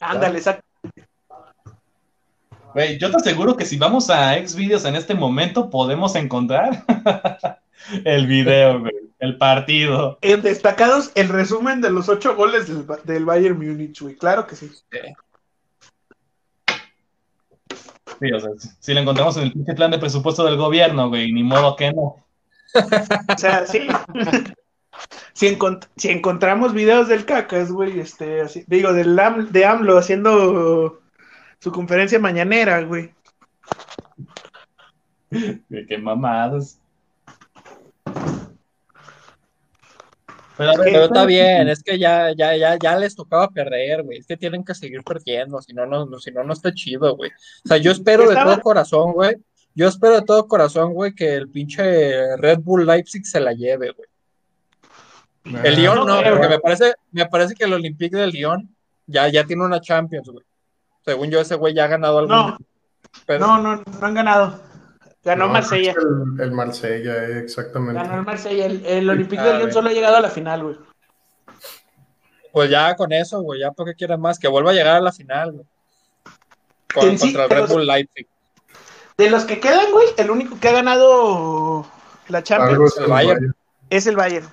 [0.00, 0.64] Ándale, exacto.
[2.74, 6.84] Güey, yo te aseguro que si vamos a Xvideos en este momento podemos encontrar
[8.04, 10.18] el video, güey, el partido.
[10.22, 12.68] En destacados, el resumen de los ocho goles
[13.04, 14.14] del Bayern Múnich, güey.
[14.14, 14.68] Claro que sí.
[14.68, 14.98] Sí,
[18.20, 18.50] o sea,
[18.80, 21.92] si, lo encontramos en el pinche plan de presupuesto del gobierno, güey, ni modo que
[21.92, 22.02] no.
[22.74, 23.88] O sea, sí.
[25.32, 29.98] si, encont- si encontramos videos del Cacas, güey, este, así, digo, del Am- de AMLO
[29.98, 31.00] haciendo
[31.60, 33.12] su conferencia mañanera, güey.
[35.30, 36.79] Güey, Qué mamadas.
[40.84, 44.18] Pero está bien, es que ya, ya, ya, ya les tocaba perder, güey.
[44.18, 47.16] Es que tienen que seguir perdiendo, si no, no, no- si no, no está chido,
[47.16, 47.30] güey.
[47.64, 49.36] O sea, yo espero de todo corazón, güey.
[49.74, 53.92] Yo espero de todo corazón, güey, que el pinche Red Bull Leipzig se la lleve,
[53.92, 54.08] güey.
[55.64, 58.68] El Lyon no porque me parece, me parece que el Olympique del Lyon
[59.06, 60.44] ya, ya tiene una Champions, güey.
[61.04, 62.30] Según yo, ese güey ya ha ganado algo.
[62.30, 62.58] No,
[63.38, 64.60] no, no, no han ganado.
[65.22, 65.92] Ganó No, Marsella.
[65.92, 68.00] El, el Marsella, eh, exactamente.
[68.00, 68.66] Ganó el Marsella.
[68.66, 69.72] El, el Olympique Ah, de Lyon güey.
[69.74, 70.76] solo ha llegado a la final, güey.
[72.52, 75.12] Pues ya con eso, güey, ya porque quieren más, que vuelva a llegar a la
[75.12, 75.66] final, güey.
[76.92, 78.26] Con- En sí, contra el Red Bull Leipzig.
[79.18, 81.86] De los que quedan, güey, el único que ha ganado
[82.28, 83.34] la Champions es el el Bayern.
[83.38, 83.54] Bayern.
[83.90, 84.48] es el Bayern.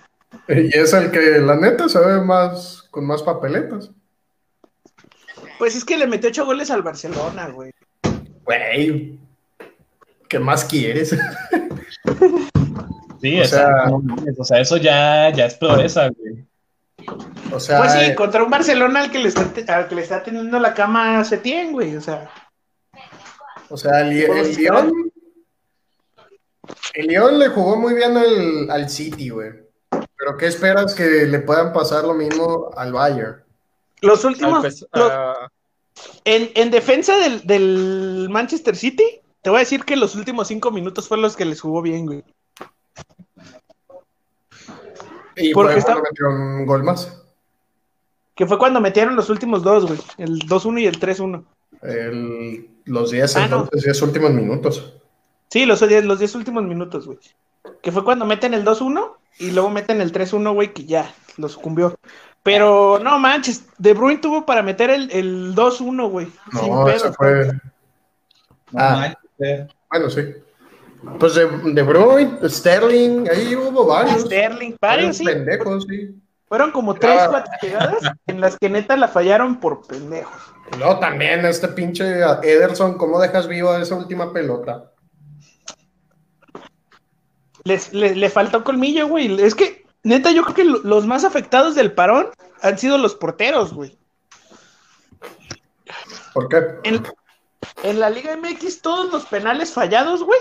[0.50, 3.90] Y es el que, la neta, se ve más con más papeletas.
[5.58, 7.72] Pues es que le metió ocho goles al Barcelona, güey.
[8.44, 9.20] Güey,
[10.28, 11.16] ¿qué más quieres?
[13.22, 13.70] sí, o sea,
[14.38, 16.46] o sea, eso ya, ya es proeza, güey.
[17.52, 20.02] O sea, Pues sí, eh, contra un Barcelona al que le está, al que le
[20.02, 21.96] está teniendo la cama a Setién, güey.
[21.96, 22.30] O sea,
[23.70, 25.12] o sea, el, el Podemos Lyon,
[26.94, 29.52] el Lyon le jugó muy bien al, al City, güey.
[29.90, 33.44] Pero ¿qué esperas que le puedan pasar lo mismo al Bayern?
[34.02, 35.50] los Al últimos, los- ah,
[36.26, 40.72] en, en defensa del, del Manchester City, te voy a decir que los últimos cinco
[40.72, 42.22] minutos fueron los que les jugó bien, güey.
[45.38, 46.04] Y Porque por está- está...
[46.04, 47.24] metió un gol más.
[48.36, 50.00] Que fue cuando metieron los últimos dos, güey.
[50.18, 51.46] El 2-1 y el 3-1.
[51.82, 53.60] El- los 10, Ah, no.
[53.62, 54.96] entonces, 10 últimos minutos.
[55.50, 57.18] Sí, los 10 los 10 últimos minutos, güey.
[57.82, 61.48] Que fue cuando meten el 2-1 y luego meten el 3-1, güey, que ya lo
[61.48, 61.98] sucumbió.
[62.44, 66.28] Pero no manches, De Bruyne tuvo para meter el, el 2-1, güey.
[66.52, 67.06] sin No, pedos.
[67.06, 67.46] ese fue.
[68.74, 69.14] No Ah.
[69.38, 70.22] Bueno, sí.
[71.20, 74.22] Pues de, de Bruyne, Sterling, ahí hubo varios.
[74.22, 75.26] Sterling, varios, sí.
[75.26, 76.16] pendejos, sí.
[76.48, 77.28] Fueron como 3, Ah.
[77.30, 80.42] 4 llegadas en las que neta la fallaron por pendejos.
[80.78, 82.04] Luego también este pinche
[82.44, 84.92] Ederson, ¿cómo dejas viva esa última pelota?
[87.64, 89.42] Les, le, le faltó colmillo, güey.
[89.42, 92.30] Es que, neta, yo creo que lo- los más afectados del parón
[92.62, 93.98] han sido los porteros, güey.
[96.34, 96.58] ¿Por qué?
[96.84, 97.04] En,
[97.84, 100.40] en la Liga MX, todos los penales fallados, güey.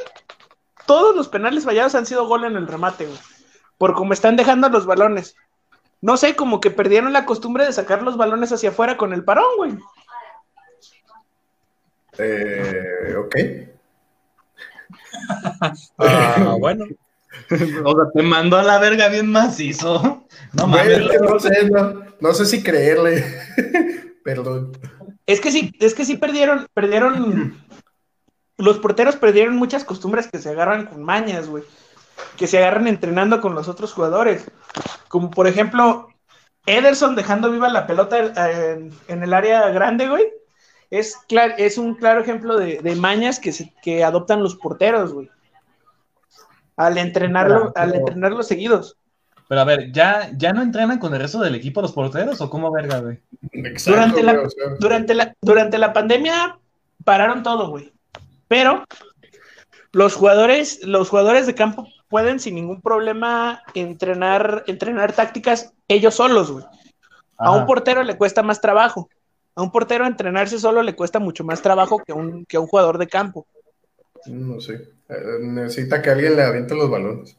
[0.86, 3.18] Todos los penales fallados han sido gol en el remate, güey.
[3.78, 5.36] Por cómo están dejando los balones.
[6.00, 9.24] No sé, como que perdieron la costumbre de sacar los balones hacia afuera con el
[9.24, 9.78] parón, güey.
[12.18, 13.36] Eh, ok.
[15.98, 16.84] Ah, bueno.
[17.84, 20.26] O sea, te mandó a la verga bien macizo.
[20.52, 20.98] No mames.
[20.98, 23.24] es que no sé, no, no sé si creerle.
[24.24, 24.72] Perdón.
[25.26, 27.60] Es que sí, es que sí perdieron, perdieron.
[28.58, 31.64] Los porteros perdieron muchas costumbres que se agarran con mañas, güey.
[32.36, 34.46] Que se agarran entrenando con los otros jugadores.
[35.08, 36.08] Como por ejemplo,
[36.64, 40.24] Ederson dejando viva la pelota en, en el área grande, güey.
[40.90, 45.12] Es, clar- es un claro ejemplo de, de mañas que, se- que adoptan los porteros,
[45.12, 45.28] güey.
[46.76, 48.96] Al entrenarlo, al entrenarlo seguidos.
[49.48, 52.50] Pero a ver, ¿ya, ¿ya no entrenan con el resto del equipo los porteros o
[52.50, 53.20] cómo verga, güey?
[53.52, 56.58] Exacto, Durante la- güey, o sea, Durante la, durante la pandemia
[57.04, 57.92] pararon todo, güey.
[58.48, 58.84] Pero
[59.92, 66.50] los jugadores, los jugadores de campo pueden sin ningún problema entrenar, entrenar tácticas ellos solos,
[66.50, 66.64] güey.
[67.38, 69.08] A un portero le cuesta más trabajo.
[69.54, 72.66] A un portero entrenarse solo le cuesta mucho más trabajo que, un, que a un
[72.66, 73.46] jugador de campo.
[74.26, 74.88] No sé.
[75.08, 77.36] Eh, necesita que alguien le aviente los balones.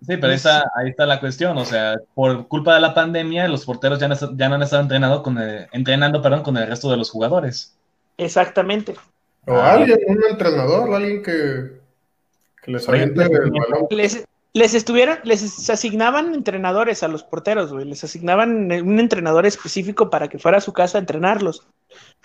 [0.00, 1.56] Sí, pero ahí está, ahí está la cuestión.
[1.58, 4.82] O sea, por culpa de la pandemia, los porteros ya no, ya no han estado
[4.82, 7.74] entrenado con el- entrenando perdón, con el resto de los jugadores.
[8.18, 8.94] Exactamente.
[9.46, 9.72] O Ah.
[9.74, 11.80] alguien, un entrenador, alguien que,
[12.62, 13.86] que les aviente el balón.
[13.90, 17.84] Les, les estuvieron, les asignaban entrenadores a los porteros, güey.
[17.86, 21.66] Les asignaban un entrenador específico para que fuera a su casa a entrenarlos.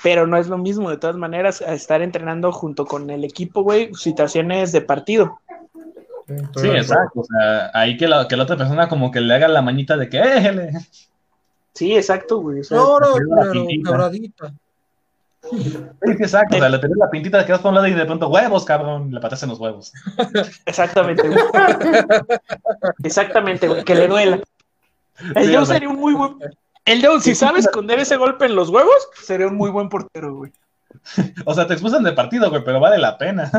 [0.03, 3.61] Pero no es lo mismo, de todas maneras, a estar entrenando junto con el equipo,
[3.63, 5.39] güey, situaciones de partido.
[6.55, 7.21] Sí, exacto.
[7.21, 9.97] O sea, ahí que la, que la otra persona como que le haga la mañita
[9.97, 10.71] de que éjele.
[11.73, 12.59] Sí, exacto, güey.
[12.59, 13.15] o sea, No, no.
[13.15, 13.21] Sí,
[15.63, 16.57] sí, exacto.
[16.57, 19.11] O sea, le tenés la pintita, quedas por un lado y de pronto, huevos, cabrón,
[19.11, 19.91] le patas en los huevos.
[20.65, 21.39] exactamente, güey.
[23.03, 24.39] Exactamente, güey, que le duela.
[25.35, 26.37] El Sí, sería un muy buen.
[26.85, 30.35] El Joe, si sabe esconder ese golpe en los huevos, sería un muy buen portero,
[30.35, 30.51] güey.
[31.45, 33.51] O sea, te expulsan de partido, güey, pero vale la pena.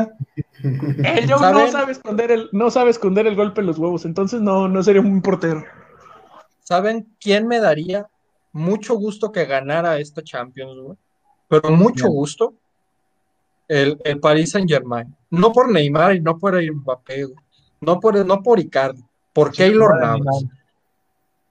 [0.63, 4.41] El Joe no sabe esconder el, no sabe esconder el golpe en los huevos, entonces
[4.41, 5.63] no, no sería un portero.
[6.61, 8.07] ¿Saben quién me daría
[8.53, 10.97] mucho gusto que ganara esta Champions, güey?
[11.49, 12.53] Pero mucho gusto.
[13.67, 15.13] El, el Paris Saint Germain.
[15.29, 17.35] No por Neymar y no por Mbappé, güey.
[17.81, 19.03] No por, no por Icardi,
[19.33, 20.45] por Keylor Navas.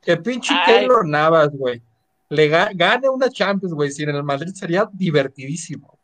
[0.00, 0.78] Que pinche Ay.
[0.80, 1.82] Keylor Navas, güey.
[2.30, 3.90] Le ga- gane una Champions, güey.
[3.90, 5.98] Si en el Madrid sería divertidísimo.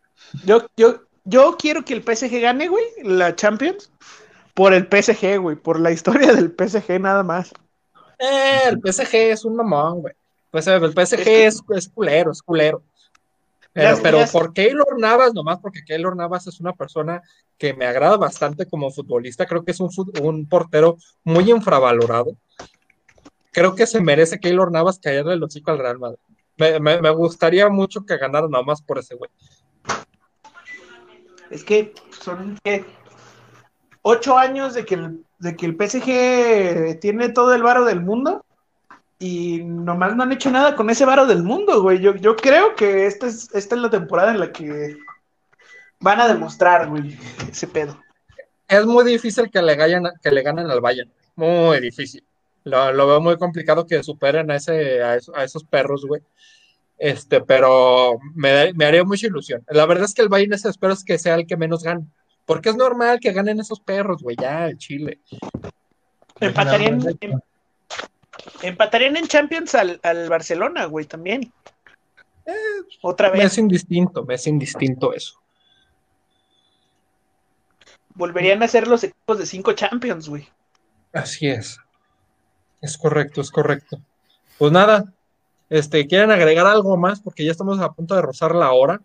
[0.44, 3.90] Yo, yo, yo quiero que el PSG gane, güey, la Champions,
[4.54, 7.52] por el PSG, güey, por la historia del PSG nada más.
[8.18, 10.14] Eh, el PSG es un mamón, güey.
[10.50, 12.82] Pues eh, el PSG es, es culero, es culero.
[13.72, 17.22] Pero, Ya- pero ya- por Keylor Navas, nomás porque Keylor Navas es una persona
[17.58, 19.46] que me agrada bastante como futbolista.
[19.46, 22.36] Creo que es un, portero muy infravalorado.
[23.52, 26.18] Creo que se merece Keylor Navas caerle el hocico al Real Madrid.
[26.56, 29.30] Me, me- me gustaría mucho que ganara nomás por ese güey.
[31.50, 32.58] Es que son
[34.02, 38.44] ocho años de que el, de que el PSG tiene todo el varo del mundo
[39.18, 42.00] y nomás no han hecho nada con ese varo del mundo, güey.
[42.00, 44.96] Yo, yo creo que esta es, esta es la temporada en la que
[46.00, 47.18] van a demostrar, güey,
[47.50, 48.00] ese pedo.
[48.68, 51.10] Es muy difícil que le, ganen, que le ganen al Bayern.
[51.34, 52.22] Muy difícil.
[52.64, 56.22] Lo, lo veo muy complicado que superen a, ese, esos, a esos perros, güey.
[56.98, 59.64] Este, pero me, me haría mucha ilusión.
[59.68, 62.06] La verdad es que el Bayern ese espero es que sea el que menos gane.
[62.44, 65.20] Porque es normal que ganen esos perros, güey, ya, el Chile.
[66.40, 67.40] Empatarían, em-
[68.62, 71.52] empatarían en Champions al, al Barcelona, güey, también.
[73.02, 73.52] Otra Me vez.
[73.52, 75.38] es indistinto, me es indistinto eso.
[78.14, 80.48] Volverían a ser los equipos de cinco Champions, güey.
[81.12, 81.78] Así es.
[82.80, 84.00] Es correcto, es correcto.
[84.58, 85.12] Pues nada,
[85.70, 87.20] Este, ¿quieren agregar algo más?
[87.20, 89.00] Porque ya estamos a punto de rozar la hora.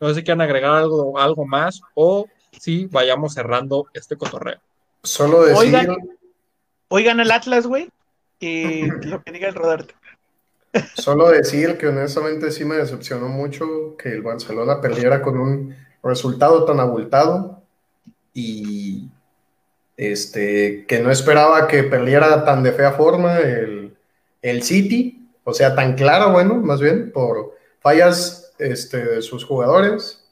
[0.00, 2.26] No sé si quieren agregar algo, algo más o
[2.58, 4.60] si vayamos cerrando este cotorreo.
[5.02, 5.96] Solo decir, Oigan.
[6.88, 7.88] Oigan el Atlas, güey.
[8.38, 9.94] Y lo que diga el Rodarte.
[10.94, 16.64] solo decir que honestamente sí me decepcionó mucho que el Barcelona perdiera con un resultado
[16.64, 17.62] tan abultado
[18.34, 19.08] y
[19.96, 23.94] este que no esperaba que perdiera tan de fea forma el,
[24.40, 25.11] el City,
[25.44, 30.24] o sea, tan claro, bueno, más bien, por fallas este, de sus jugadores.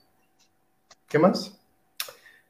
[1.08, 1.56] ¿Qué más?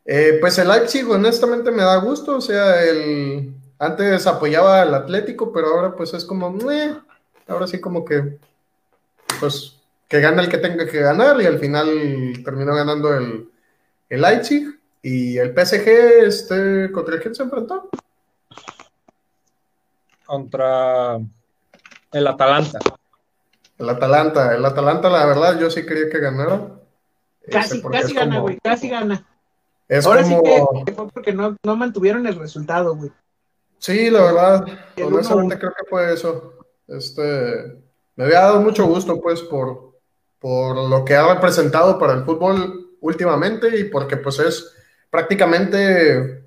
[0.04, 2.36] Eh, pues el Leipzig, honestamente, me da gusto.
[2.36, 6.54] O sea, el antes apoyaba al Atlético, pero ahora pues es como,
[7.48, 8.38] ahora sí como que,
[9.40, 13.48] pues, que gana el que tenga que ganar y al final terminó ganando el,
[14.10, 15.88] el Leipzig y el PSG,
[16.26, 17.88] este, ¿contra quién se enfrentó?
[20.26, 21.18] Contra
[22.12, 22.78] el Atalanta.
[23.78, 24.54] El Atalanta.
[24.54, 26.60] El Atalanta, la verdad, yo sí quería que ganara.
[27.40, 28.58] Este, Casi, casi gana, como- güey.
[28.62, 29.26] Casi gana.
[29.88, 33.10] Es Ahora como, sí que fue porque no, no mantuvieron el resultado, güey.
[33.78, 34.64] Sí, la verdad,
[34.96, 36.54] El honestamente uno- creo que fue eso.
[36.86, 37.22] Este,
[38.16, 39.98] me había dado mucho gusto, pues, por,
[40.38, 44.74] por lo que ha representado para el fútbol últimamente y porque, pues, es
[45.08, 46.44] prácticamente,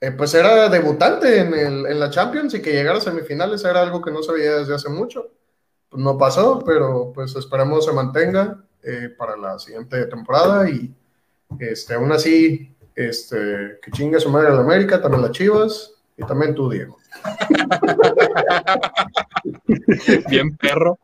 [0.00, 3.82] eh, pues, era debutante en, el, en la Champions y que llegara a semifinales era
[3.82, 5.30] algo que no se veía desde hace mucho.
[5.92, 10.94] No pasó, pero, pues, esperemos se mantenga eh, para la siguiente temporada y,
[11.58, 16.24] este, aún así, este, que chingue su madre a la América, también las Chivas y
[16.24, 16.98] también tú, Diego.
[20.28, 20.98] Bien perro.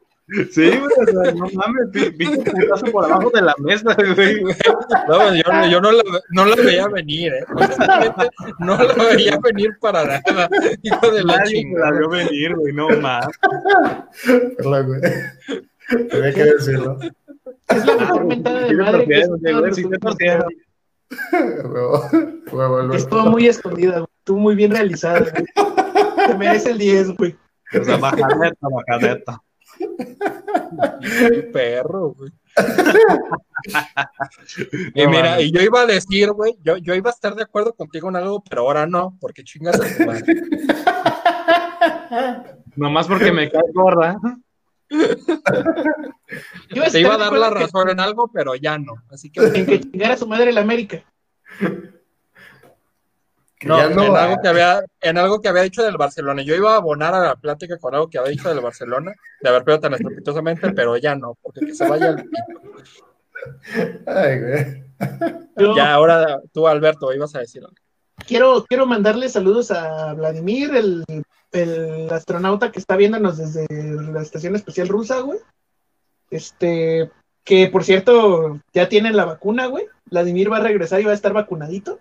[0.50, 4.42] Sí, güey, o sea, no mames, pi- pinche putazo por abajo de la mesa, güey.
[5.08, 7.44] No, yo, no- yo no, la, no la veía venir, ¿eh?
[7.54, 8.30] Honestamente,
[8.60, 10.48] no la veía venir para nada.
[10.82, 11.98] Hijo de la Nadie se la chingada.
[11.98, 13.36] vio venir, güey, no mames.
[14.56, 15.00] Perdón, güey.
[16.08, 16.98] Tenía que decirlo.
[17.68, 19.20] Es la mejor mentada de te madre que te.
[22.96, 24.08] Estuvo muy escondida, güey.
[24.18, 25.44] Estuvo muy bien realizada, güey.
[26.26, 27.36] Se merece el 10, güey.
[27.80, 27.98] O sea,
[31.52, 32.30] perro, güey.
[34.94, 37.42] Y No mira, y yo iba a decir, güey, yo, yo iba a estar de
[37.42, 40.34] acuerdo contigo en algo, pero ahora no, porque chingas a tu madre.
[42.76, 44.18] Nomás porque me cae gorda.
[44.88, 45.08] Yo
[46.90, 48.94] Te iba a dar la razón en algo, pero ya no.
[49.10, 51.04] Así que En que chingara su madre la América.
[53.64, 56.42] No, no en algo que había, en algo que había dicho del Barcelona.
[56.42, 59.48] Yo iba a abonar a la plática con algo que había dicho del Barcelona, de
[59.48, 62.28] haber pegado tan estrepitosamente, pero ya no, porque que se vaya al.
[64.06, 64.84] Ay, güey.
[65.56, 67.76] Yo Ya, ahora tú, Alberto, ibas a decir algo.
[68.26, 71.04] quiero, quiero mandarle saludos a Vladimir, el,
[71.52, 73.66] el astronauta que está viéndonos desde
[74.12, 75.38] la estación espacial rusa, güey.
[76.30, 77.10] Este,
[77.44, 79.86] que por cierto, ya tienen la vacuna, güey.
[80.06, 81.98] Vladimir va a regresar y va a estar vacunadito.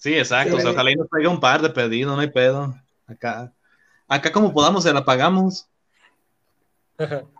[0.00, 0.56] Sí, exacto.
[0.56, 0.74] O sea, Sí.
[0.74, 2.74] ojalá y nos traiga un par de pedidos, no hay pedo.
[3.06, 3.52] Acá,
[4.08, 5.68] acá como podamos se la pagamos.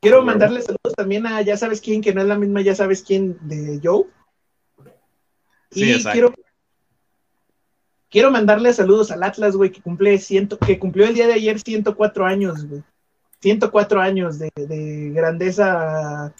[0.00, 3.02] Quiero mandarle saludos también a ya sabes quién, que no es la misma ya sabes
[3.02, 4.04] quién de Joe.
[5.70, 6.12] Sí, y exacto.
[6.12, 6.34] quiero
[8.08, 11.60] quiero mandarle saludos al Atlas, güey, que cumple ciento, que cumplió el día de ayer
[11.60, 12.82] 104 años, güey.
[13.40, 16.32] 104 años de, de grandeza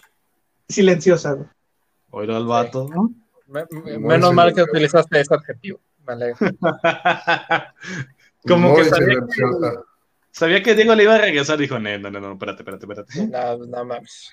[0.67, 1.45] silenciosa, güy.
[2.09, 2.87] Oído al vato.
[2.89, 3.11] ¿no?
[3.47, 5.79] Me- me- Muy menos mal que utilizaste ese adjetivo.
[6.05, 6.37] Me alegro.
[8.47, 9.43] Como Muy que sabía que,
[10.31, 11.57] sabía que Diego le iba a regresar.
[11.57, 13.27] Dijo, no, no, no, no, espérate, espérate, espérate.
[13.31, 14.29] No, no mames.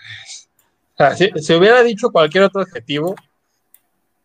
[0.94, 3.14] O sea, si, si hubiera dicho cualquier otro adjetivo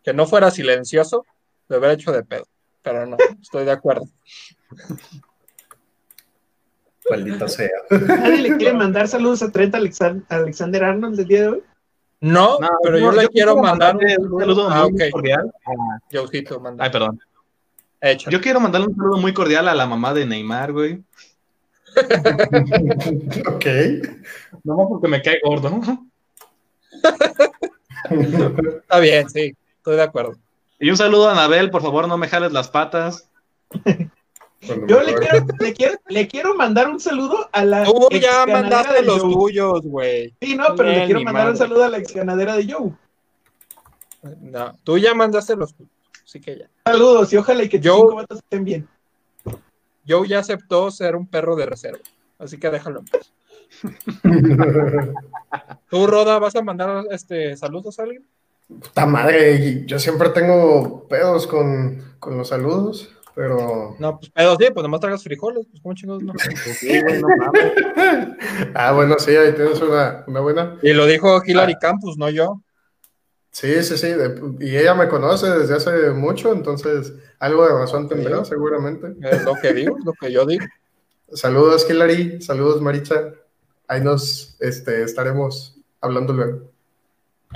[0.04, 1.26] que no fuera silencioso,
[1.68, 2.46] lo hubiera hecho de pedo.
[2.82, 4.06] Pero no, estoy de acuerdo.
[7.10, 7.68] Maldita sea.
[7.90, 11.62] ¿Nadie le quiere mandar saludos a Trent Alexan- Alexander Arnold el día de hoy?
[12.20, 15.52] No, No, pero yo le quiero mandar mandarle un saludo Ah, muy cordial.
[16.78, 17.18] Ay, perdón.
[18.02, 18.30] Hecho.
[18.30, 21.02] Yo quiero mandarle un saludo muy cordial a la mamá de Neymar, güey.
[23.46, 23.66] ok.
[24.64, 25.80] No porque me cae gordo.
[28.10, 30.34] Está bien, sí, estoy de acuerdo.
[30.78, 33.28] Y un saludo a Anabel, por favor, no me jales las patas.
[34.66, 38.20] Cuando Yo le quiero, le quiero, le quiero mandar un saludo a la Tú ex
[38.20, 39.32] ya ganadera mandaste de los Joe.
[39.32, 40.34] tuyos, güey.
[40.40, 42.92] Sí, no, pero le quiero mandar un saludo a la ex ganadera de Joe.
[44.40, 45.90] No, tú ya mandaste los tuyos.
[46.24, 46.70] Así que ya.
[46.84, 48.00] Saludos y ojalá y que tus Joe.
[48.00, 48.88] cinco vatos estén bien.
[50.06, 51.98] Joe ya aceptó ser un perro de reserva.
[52.38, 53.32] Así que déjalo en paz.
[55.88, 58.26] ¿Tú, Roda, vas a mandar este saludos a alguien?
[58.68, 63.16] Puta madre, yo siempre tengo pedos con, con los saludos.
[63.34, 63.96] Pero.
[63.98, 66.32] No, pues pedo sí, pues nomás tragas frijoles, pues cómo chingados no.
[66.78, 66.88] Sí.
[68.74, 70.78] Ah, bueno, sí, ahí tienes una, una buena.
[70.82, 72.60] Y lo dijo Hillary Campus, no yo.
[73.50, 74.08] Sí, sí, sí.
[74.08, 78.50] de- y ella me conoce desde hace mucho, entonces algo de razón tendrá, Sí.
[78.50, 79.14] seguramente.
[79.28, 80.64] Es lo que digo, es lo que yo digo.
[81.32, 82.40] Saludos, Hilary.
[82.42, 83.32] Saludos, Maritza.
[83.88, 86.70] Ahí nos este, estaremos hablando luego.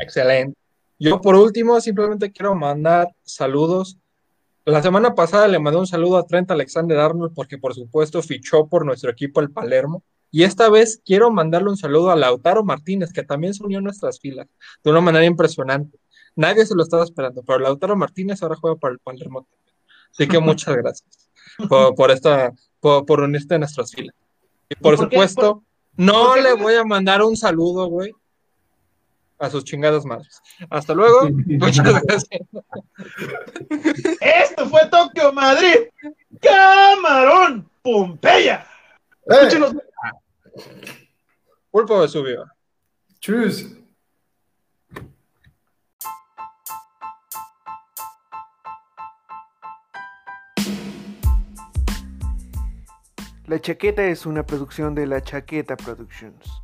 [0.00, 0.56] Excelente.
[0.98, 3.98] Yo por último simplemente quiero mandar saludos.
[4.66, 8.66] La semana pasada le mandé un saludo a Trent Alexander Arnold porque por supuesto fichó
[8.66, 10.02] por nuestro equipo el Palermo.
[10.30, 13.82] Y esta vez quiero mandarle un saludo a Lautaro Martínez, que también se unió a
[13.82, 14.48] nuestras filas
[14.82, 15.98] de una manera impresionante.
[16.34, 19.46] Nadie se lo estaba esperando, pero Lautaro Martínez ahora juega para el Palermo.
[20.10, 21.30] Así que muchas gracias
[21.68, 24.16] por, por esta, por, por unirte a nuestras filas.
[24.70, 25.62] Y por, supuesto,
[25.96, 28.12] no le voy a mandar un saludo, güey,
[29.38, 30.40] a sus chingadas madres.
[30.70, 31.28] Hasta luego.
[31.46, 32.26] Muchas gracias.
[34.20, 35.88] Esto fue Tokio, Madrid.
[36.40, 38.66] Camarón, Pompeya.
[39.26, 39.34] ¡Eh!
[39.42, 39.74] Escúchenos.
[41.70, 42.44] Pulpo de subió.
[43.20, 43.66] ¡Chus!
[53.46, 56.63] La Chaqueta es una producción de La Chaqueta Productions.